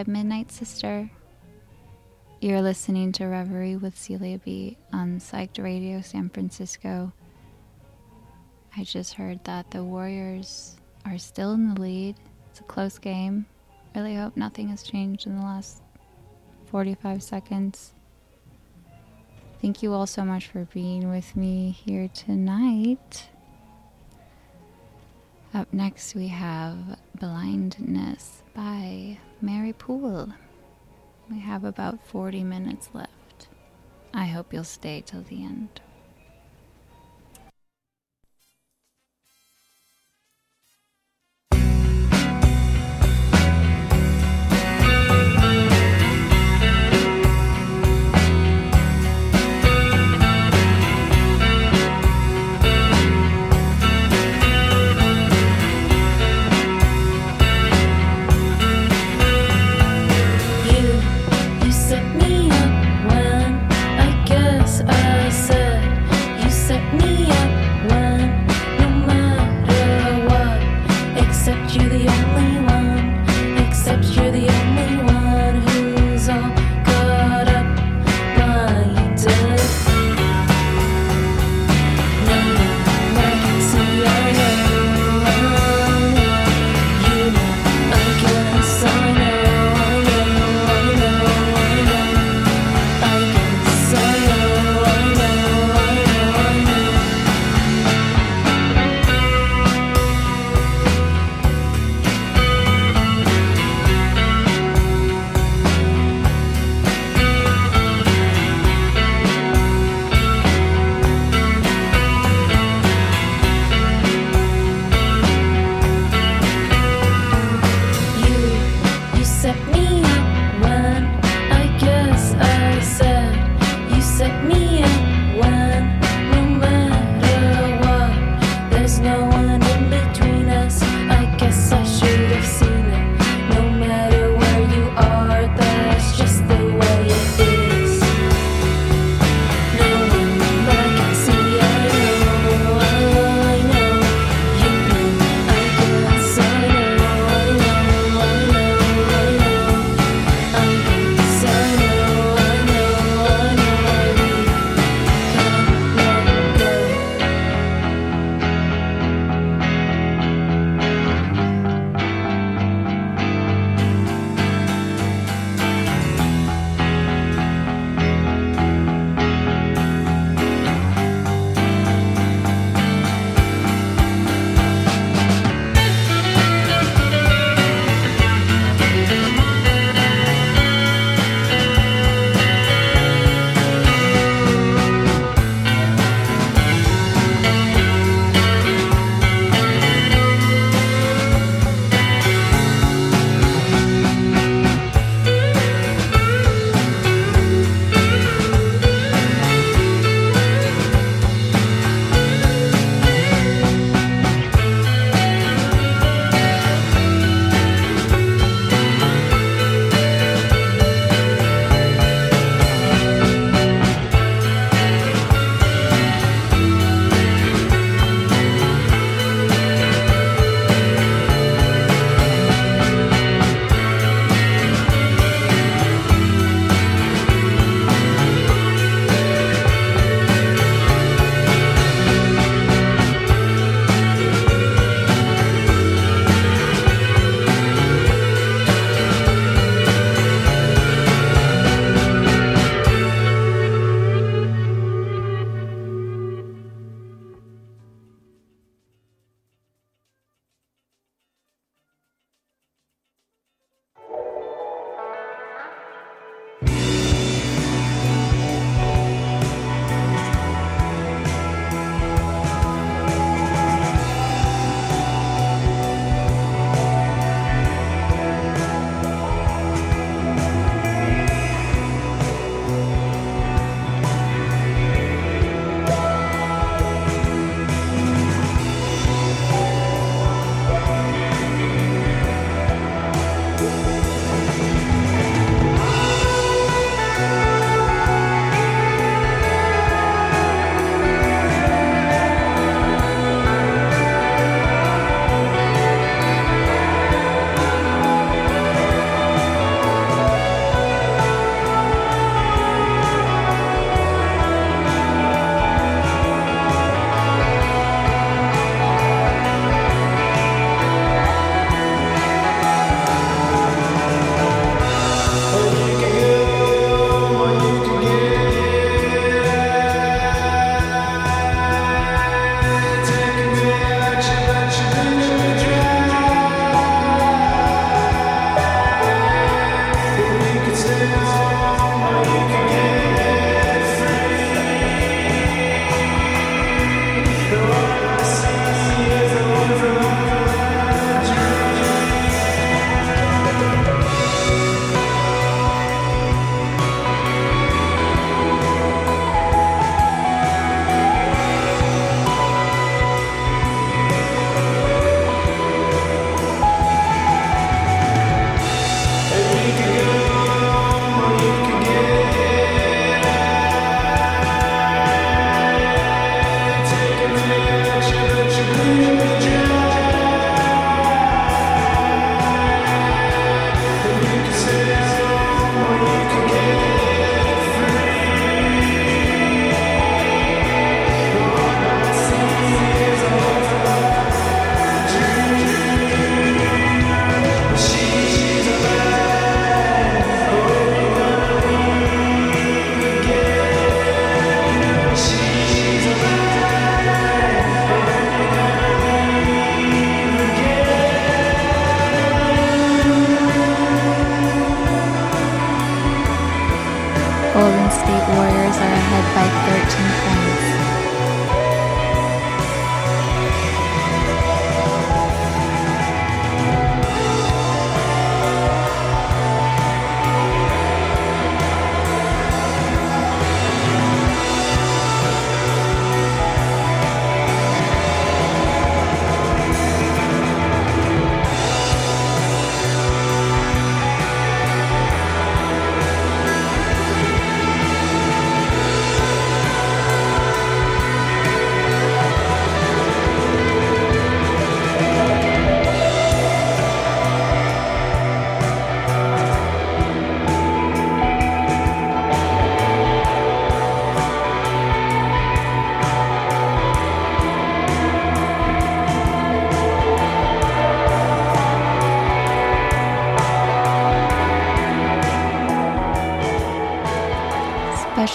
By 0.07 0.13
Midnight 0.13 0.51
Sister. 0.53 1.09
You're 2.39 2.61
listening 2.61 3.11
to 3.13 3.25
Reverie 3.25 3.75
with 3.75 3.97
Celia 3.97 4.37
B 4.37 4.77
on 4.93 5.19
Psyched 5.19 5.61
Radio 5.61 5.99
San 5.99 6.29
Francisco. 6.29 7.11
I 8.77 8.85
just 8.85 9.15
heard 9.15 9.43
that 9.43 9.69
the 9.71 9.83
Warriors 9.83 10.77
are 11.05 11.17
still 11.17 11.51
in 11.51 11.73
the 11.73 11.81
lead. 11.81 12.15
It's 12.49 12.61
a 12.61 12.63
close 12.63 12.97
game. 12.97 13.47
Really 13.95 14.15
hope 14.15 14.37
nothing 14.37 14.69
has 14.69 14.81
changed 14.81 15.27
in 15.27 15.35
the 15.35 15.43
last 15.43 15.81
45 16.67 17.21
seconds. 17.21 17.93
Thank 19.61 19.83
you 19.83 19.91
all 19.91 20.07
so 20.07 20.23
much 20.23 20.47
for 20.47 20.65
being 20.73 21.09
with 21.09 21.35
me 21.35 21.71
here 21.71 22.07
tonight. 22.07 23.27
Up 25.53 25.73
next, 25.73 26.15
we 26.15 26.29
have 26.29 26.97
Blindness 27.19 28.43
by 28.53 29.17
Mary 29.41 29.71
Poole. 29.71 30.33
We 31.29 31.39
have 31.39 31.63
about 31.63 32.03
40 32.07 32.43
minutes 32.43 32.89
left. 32.93 33.47
I 34.13 34.25
hope 34.25 34.51
you'll 34.51 34.63
stay 34.63 35.03
till 35.05 35.21
the 35.21 35.43
end. 35.43 35.79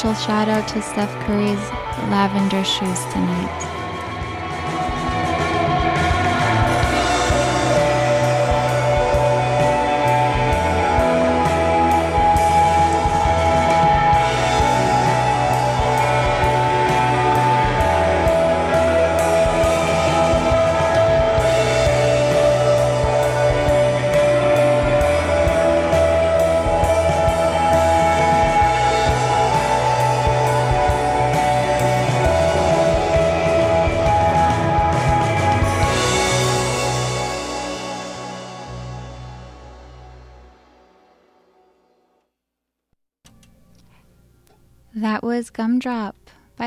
Special 0.03 0.27
shout 0.27 0.49
out 0.49 0.67
to 0.71 0.83
Steph 0.83 1.27
Curry's 1.27 1.71
lavender 2.11 2.65
shoes 2.65 3.05
tonight. 3.13 3.82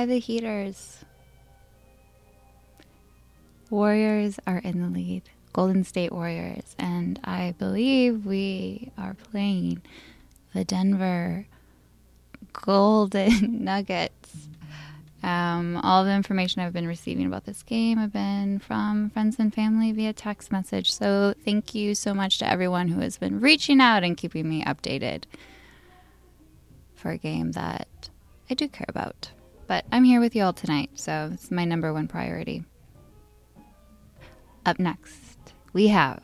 The 0.06 0.19
Heaters. 0.19 1.03
Warriors 3.69 4.40
are 4.45 4.60
in 4.60 4.82
the 4.82 4.90
lead. 4.90 5.23
Golden 5.53 5.84
State 5.86 6.11
Warriors. 6.11 6.76
And 6.77 7.19
I 7.23 7.56
believe 7.57 8.26
we 8.26 8.91
are 8.98 9.14
playing 9.32 9.82
the 10.53 10.65
Denver 10.65 11.48
Golden 12.52 13.64
Nuggets. 13.64 14.48
Um, 15.23 15.77
all 15.77 16.03
the 16.03 16.11
information 16.11 16.61
I've 16.61 16.73
been 16.73 16.88
receiving 16.88 17.26
about 17.26 17.45
this 17.45 17.64
game 17.64 17.98
have 17.98 18.14
been 18.14 18.60
from 18.60 19.10
friends 19.10 19.38
and 19.40 19.53
family 19.53 19.91
via 19.91 20.14
text 20.14 20.52
message. 20.52 20.94
So 20.94 21.34
thank 21.44 21.73
you 21.73 21.95
so 21.95 22.14
much 22.14 22.38
to 22.40 22.49
everyone 22.49 22.90
who 22.90 22.99
has 22.99 23.18
been 23.18 23.40
reaching 23.40 23.82
out 23.82 24.03
and 24.03 24.15
keeping 24.15 24.48
me 24.48 24.64
updated 24.65 25.23
for 26.95 27.11
a 27.11 27.18
game 27.18 27.53
that 27.53 28.10
I 28.49 28.53
do 28.53 28.68
care 28.68 28.86
about. 28.90 29.32
But 29.67 29.85
I'm 29.91 30.03
here 30.03 30.19
with 30.19 30.35
you 30.35 30.43
all 30.43 30.53
tonight, 30.53 30.91
so 30.93 31.31
it's 31.33 31.49
my 31.49 31.65
number 31.65 31.91
one 31.91 32.07
priority. 32.07 32.63
Up 34.65 34.79
next, 34.79 35.53
we 35.73 35.87
have 35.87 36.23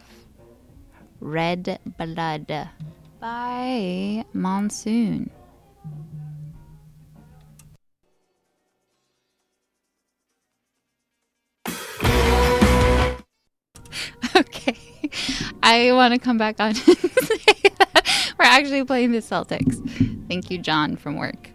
Red 1.20 1.80
Blood 1.98 2.70
by 3.20 4.26
Monsoon. 4.34 5.32
Okay, 14.34 14.78
I 15.62 15.92
want 15.92 16.14
to 16.14 16.20
come 16.20 16.38
back 16.38 16.62
on 16.62 16.74
we're 18.40 18.46
actually 18.46 18.84
playing 18.86 19.12
the 19.12 19.20
Celtics. 19.20 19.78
Thank 20.30 20.50
you, 20.50 20.58
John, 20.58 20.96
from 20.96 21.18
work. 21.18 21.50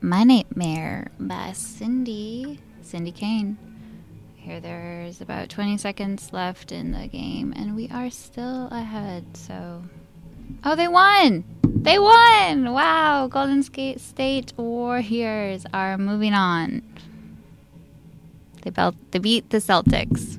My 0.00 0.24
Nightmare 0.24 1.10
by 1.18 1.52
Cindy, 1.52 2.60
Cindy 2.82 3.12
Kane. 3.12 3.56
Here 4.36 4.60
there's 4.60 5.20
about 5.20 5.48
20 5.48 5.78
seconds 5.78 6.32
left 6.32 6.70
in 6.70 6.92
the 6.92 7.06
game, 7.08 7.52
and 7.56 7.74
we 7.74 7.88
are 7.88 8.10
still 8.10 8.68
ahead, 8.68 9.24
so. 9.36 9.82
Oh, 10.64 10.76
they 10.76 10.86
won! 10.86 11.44
They 11.64 11.98
won! 11.98 12.72
Wow, 12.72 13.26
Golden 13.28 13.62
State 13.62 14.52
Warriors 14.56 15.64
are 15.72 15.98
moving 15.98 16.34
on. 16.34 16.82
They, 18.62 18.70
belt- 18.70 18.96
they 19.10 19.18
beat 19.18 19.50
the 19.50 19.58
Celtics. 19.58 20.38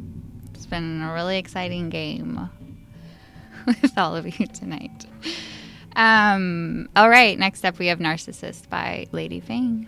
It's 0.54 0.66
been 0.68 1.02
a 1.02 1.14
really 1.14 1.38
exciting 1.38 1.90
game 1.90 2.50
with 3.66 3.98
all 3.98 4.16
of 4.16 4.40
you 4.40 4.46
tonight. 4.48 5.08
Um, 5.98 6.88
all 6.95 7.10
right, 7.10 7.38
next 7.38 7.65
up 7.65 7.80
we 7.80 7.88
have 7.88 7.98
Narcissist 7.99 8.69
by 8.69 9.07
Lady 9.11 9.40
Fang. 9.40 9.88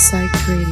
Psych 0.00 0.48
Radio, 0.48 0.69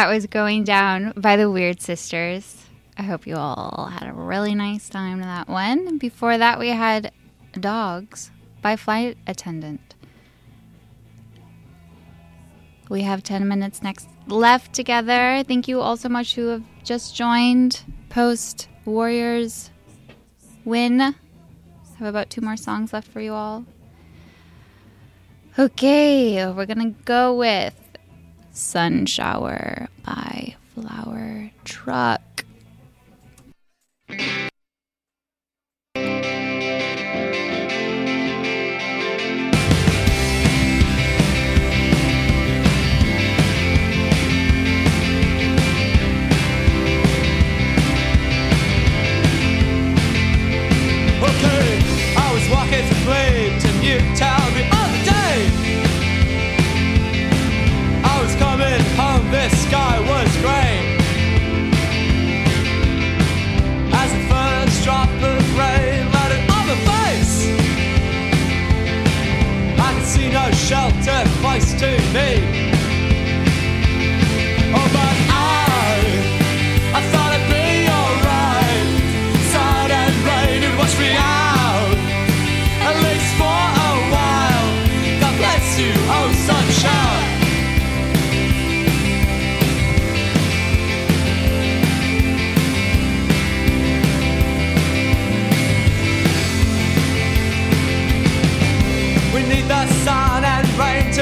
That 0.00 0.08
was 0.08 0.24
going 0.26 0.64
down 0.64 1.12
by 1.14 1.36
the 1.36 1.50
Weird 1.50 1.82
Sisters. 1.82 2.64
I 2.96 3.02
hope 3.02 3.26
you 3.26 3.36
all 3.36 3.90
had 3.92 4.08
a 4.08 4.14
really 4.14 4.54
nice 4.54 4.88
time 4.88 5.18
to 5.18 5.24
that 5.26 5.46
one. 5.46 5.98
Before 5.98 6.38
that, 6.38 6.58
we 6.58 6.68
had 6.68 7.12
Dogs 7.52 8.30
by 8.62 8.76
Flight 8.76 9.18
Attendant. 9.26 9.94
We 12.88 13.02
have 13.02 13.22
10 13.22 13.46
minutes 13.46 13.82
next 13.82 14.08
left 14.26 14.72
together. 14.72 15.44
Thank 15.46 15.68
you 15.68 15.82
all 15.82 15.98
so 15.98 16.08
much 16.08 16.34
who 16.34 16.46
have 16.46 16.64
just 16.82 17.14
joined 17.14 17.82
post 18.08 18.70
Warriors 18.86 19.68
win. 20.64 21.00
Have 21.00 21.14
about 22.00 22.30
two 22.30 22.40
more 22.40 22.56
songs 22.56 22.94
left 22.94 23.08
for 23.08 23.20
you 23.20 23.34
all. 23.34 23.66
Okay, 25.58 26.50
we're 26.50 26.64
gonna 26.64 26.94
go 27.04 27.34
with 27.34 27.74
Sun 28.60 29.06
Shower 29.06 29.88
by 30.04 30.54
Flower 30.74 31.50
Truck. 31.64 32.44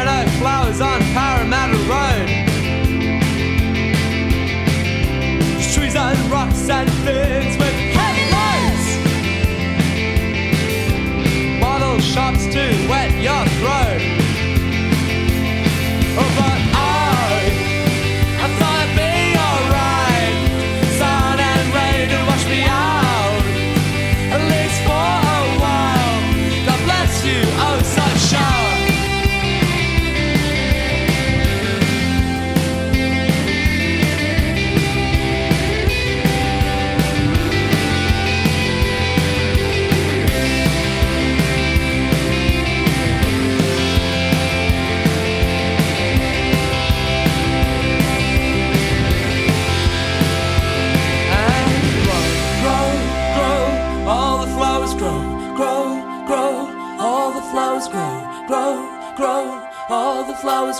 no 0.06 0.26
flowers 0.40 0.82
on 0.82 1.00
Parramatta 1.14 1.78
Road. 1.92 2.28
Trees 5.74 5.96
and 5.96 6.18
rocks 6.32 6.68
and 6.70 6.90
fields 7.06 7.56
with 7.62 7.78
heavy 7.98 8.26
loads. 8.34 8.86
Bottle 11.62 12.00
shops 12.00 12.46
to 12.46 12.64
wet 12.90 13.12
your 13.22 13.46
throat. 13.60 13.97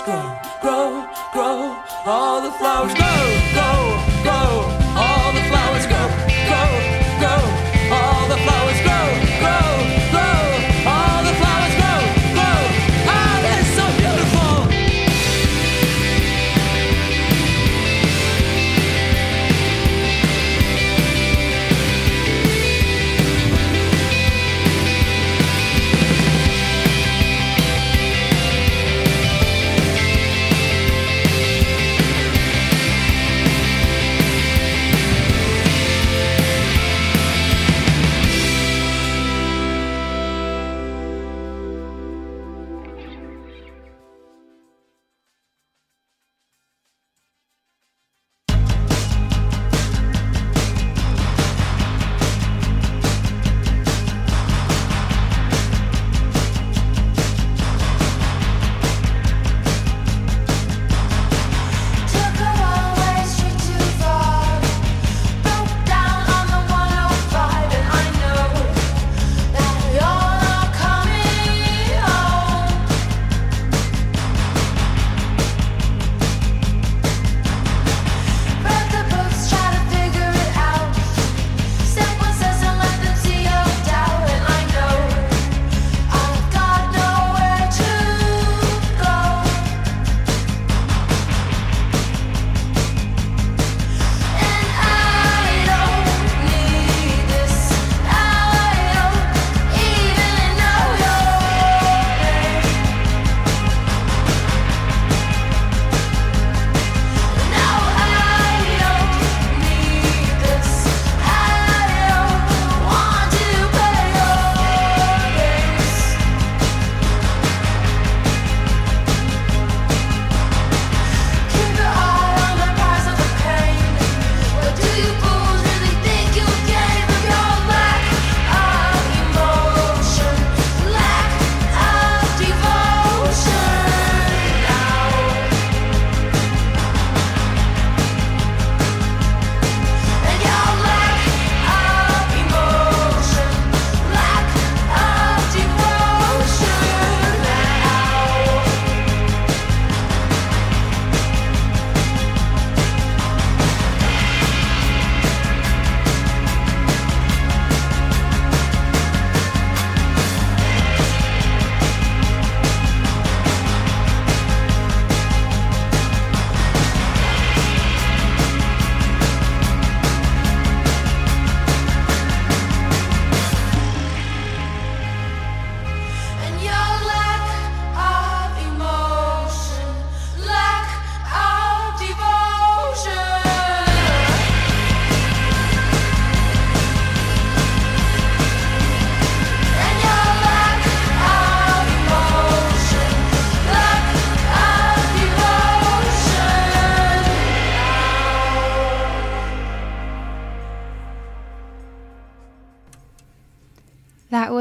Grow, 0.02 0.38
grow, 0.60 1.08
grow. 1.32 1.82
All 2.06 2.42
the 2.42 2.50
flowers 2.52 2.94
grow. 2.94 3.37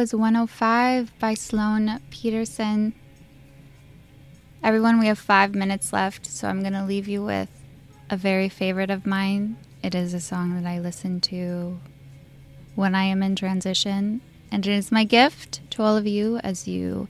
Was 0.07 0.13
105 0.13 1.19
by 1.19 1.33
Sloan 1.33 1.99
Peterson. 2.11 2.93
Everyone, 4.63 4.99
we 4.99 5.07
have 5.07 5.19
five 5.19 5.53
minutes 5.53 5.91
left, 5.91 6.25
so 6.25 6.47
I'm 6.47 6.61
going 6.61 6.71
to 6.71 6.85
leave 6.85 7.09
you 7.09 7.21
with 7.21 7.49
a 8.09 8.15
very 8.15 8.47
favorite 8.47 8.89
of 8.89 9.05
mine. 9.05 9.57
It 9.83 9.93
is 9.93 10.13
a 10.13 10.21
song 10.21 10.55
that 10.55 10.65
I 10.65 10.79
listen 10.79 11.19
to 11.21 11.77
when 12.75 12.95
I 12.95 13.03
am 13.03 13.21
in 13.21 13.35
transition, 13.35 14.21
and 14.49 14.65
it 14.65 14.71
is 14.71 14.93
my 14.93 15.03
gift 15.03 15.59
to 15.71 15.83
all 15.83 15.97
of 15.97 16.07
you 16.07 16.37
as 16.37 16.69
you 16.69 17.09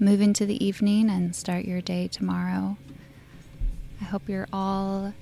move 0.00 0.22
into 0.22 0.46
the 0.46 0.64
evening 0.64 1.10
and 1.10 1.36
start 1.36 1.66
your 1.66 1.82
day 1.82 2.08
tomorrow. 2.08 2.78
I 4.00 4.04
hope 4.04 4.26
you're 4.26 4.48
all 4.54 5.12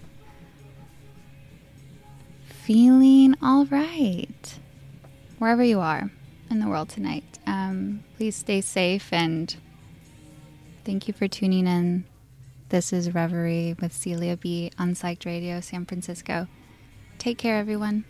feeling 2.44 3.34
all 3.42 3.66
right 3.66 4.60
wherever 5.40 5.64
you 5.64 5.80
are 5.80 6.12
in 6.50 6.60
the 6.60 6.68
world 6.68 6.88
tonight. 6.88 7.38
Um, 7.46 8.04
please 8.16 8.36
stay 8.36 8.60
safe 8.60 9.12
and 9.12 9.54
thank 10.84 11.08
you 11.08 11.14
for 11.14 11.28
tuning 11.28 11.66
in. 11.66 12.04
This 12.68 12.92
is 12.92 13.14
Reverie 13.14 13.76
with 13.80 13.92
Celia 13.92 14.36
B 14.36 14.72
on 14.78 14.94
Psyched 14.94 15.24
Radio 15.24 15.60
San 15.60 15.86
Francisco. 15.86 16.48
Take 17.18 17.38
care, 17.38 17.58
everyone. 17.58 18.04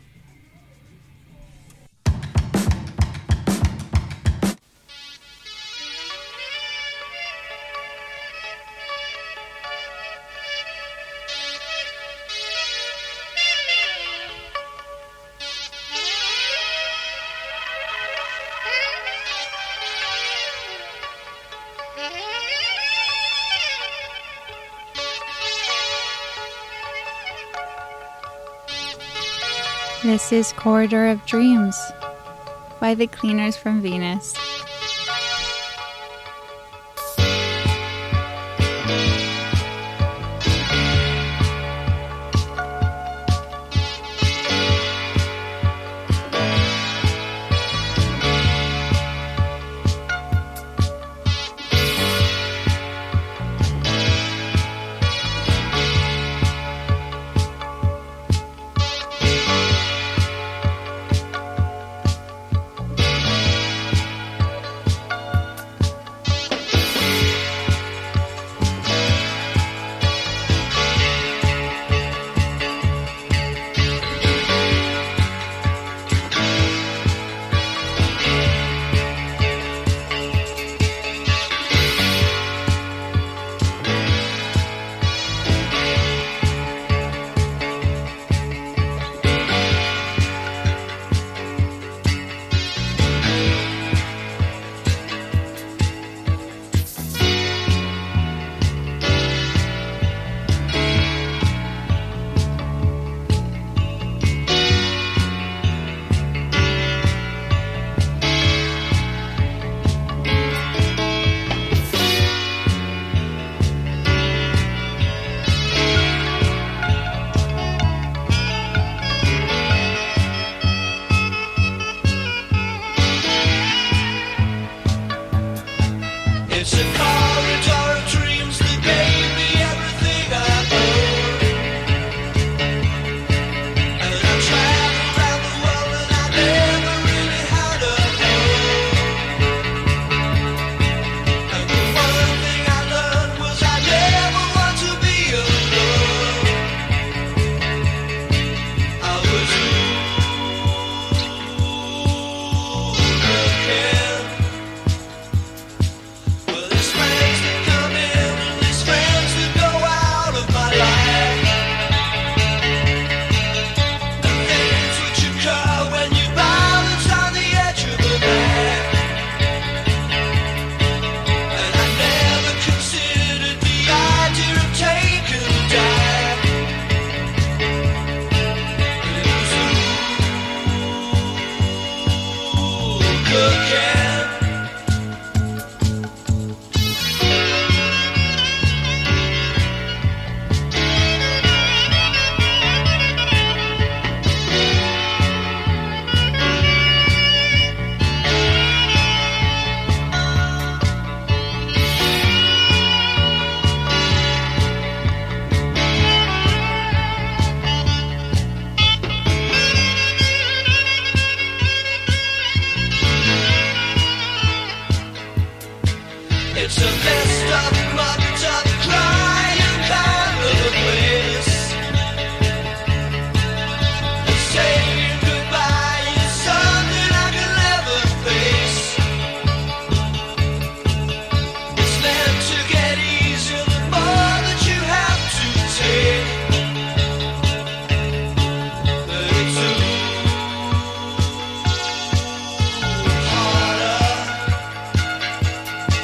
This 30.03 30.31
is 30.31 30.53
Corridor 30.53 31.07
of 31.07 31.25
Dreams 31.25 31.75
by 32.81 32.95
the 32.95 33.07
Cleaners 33.07 33.57
from 33.57 33.81
Venus. 33.81 34.46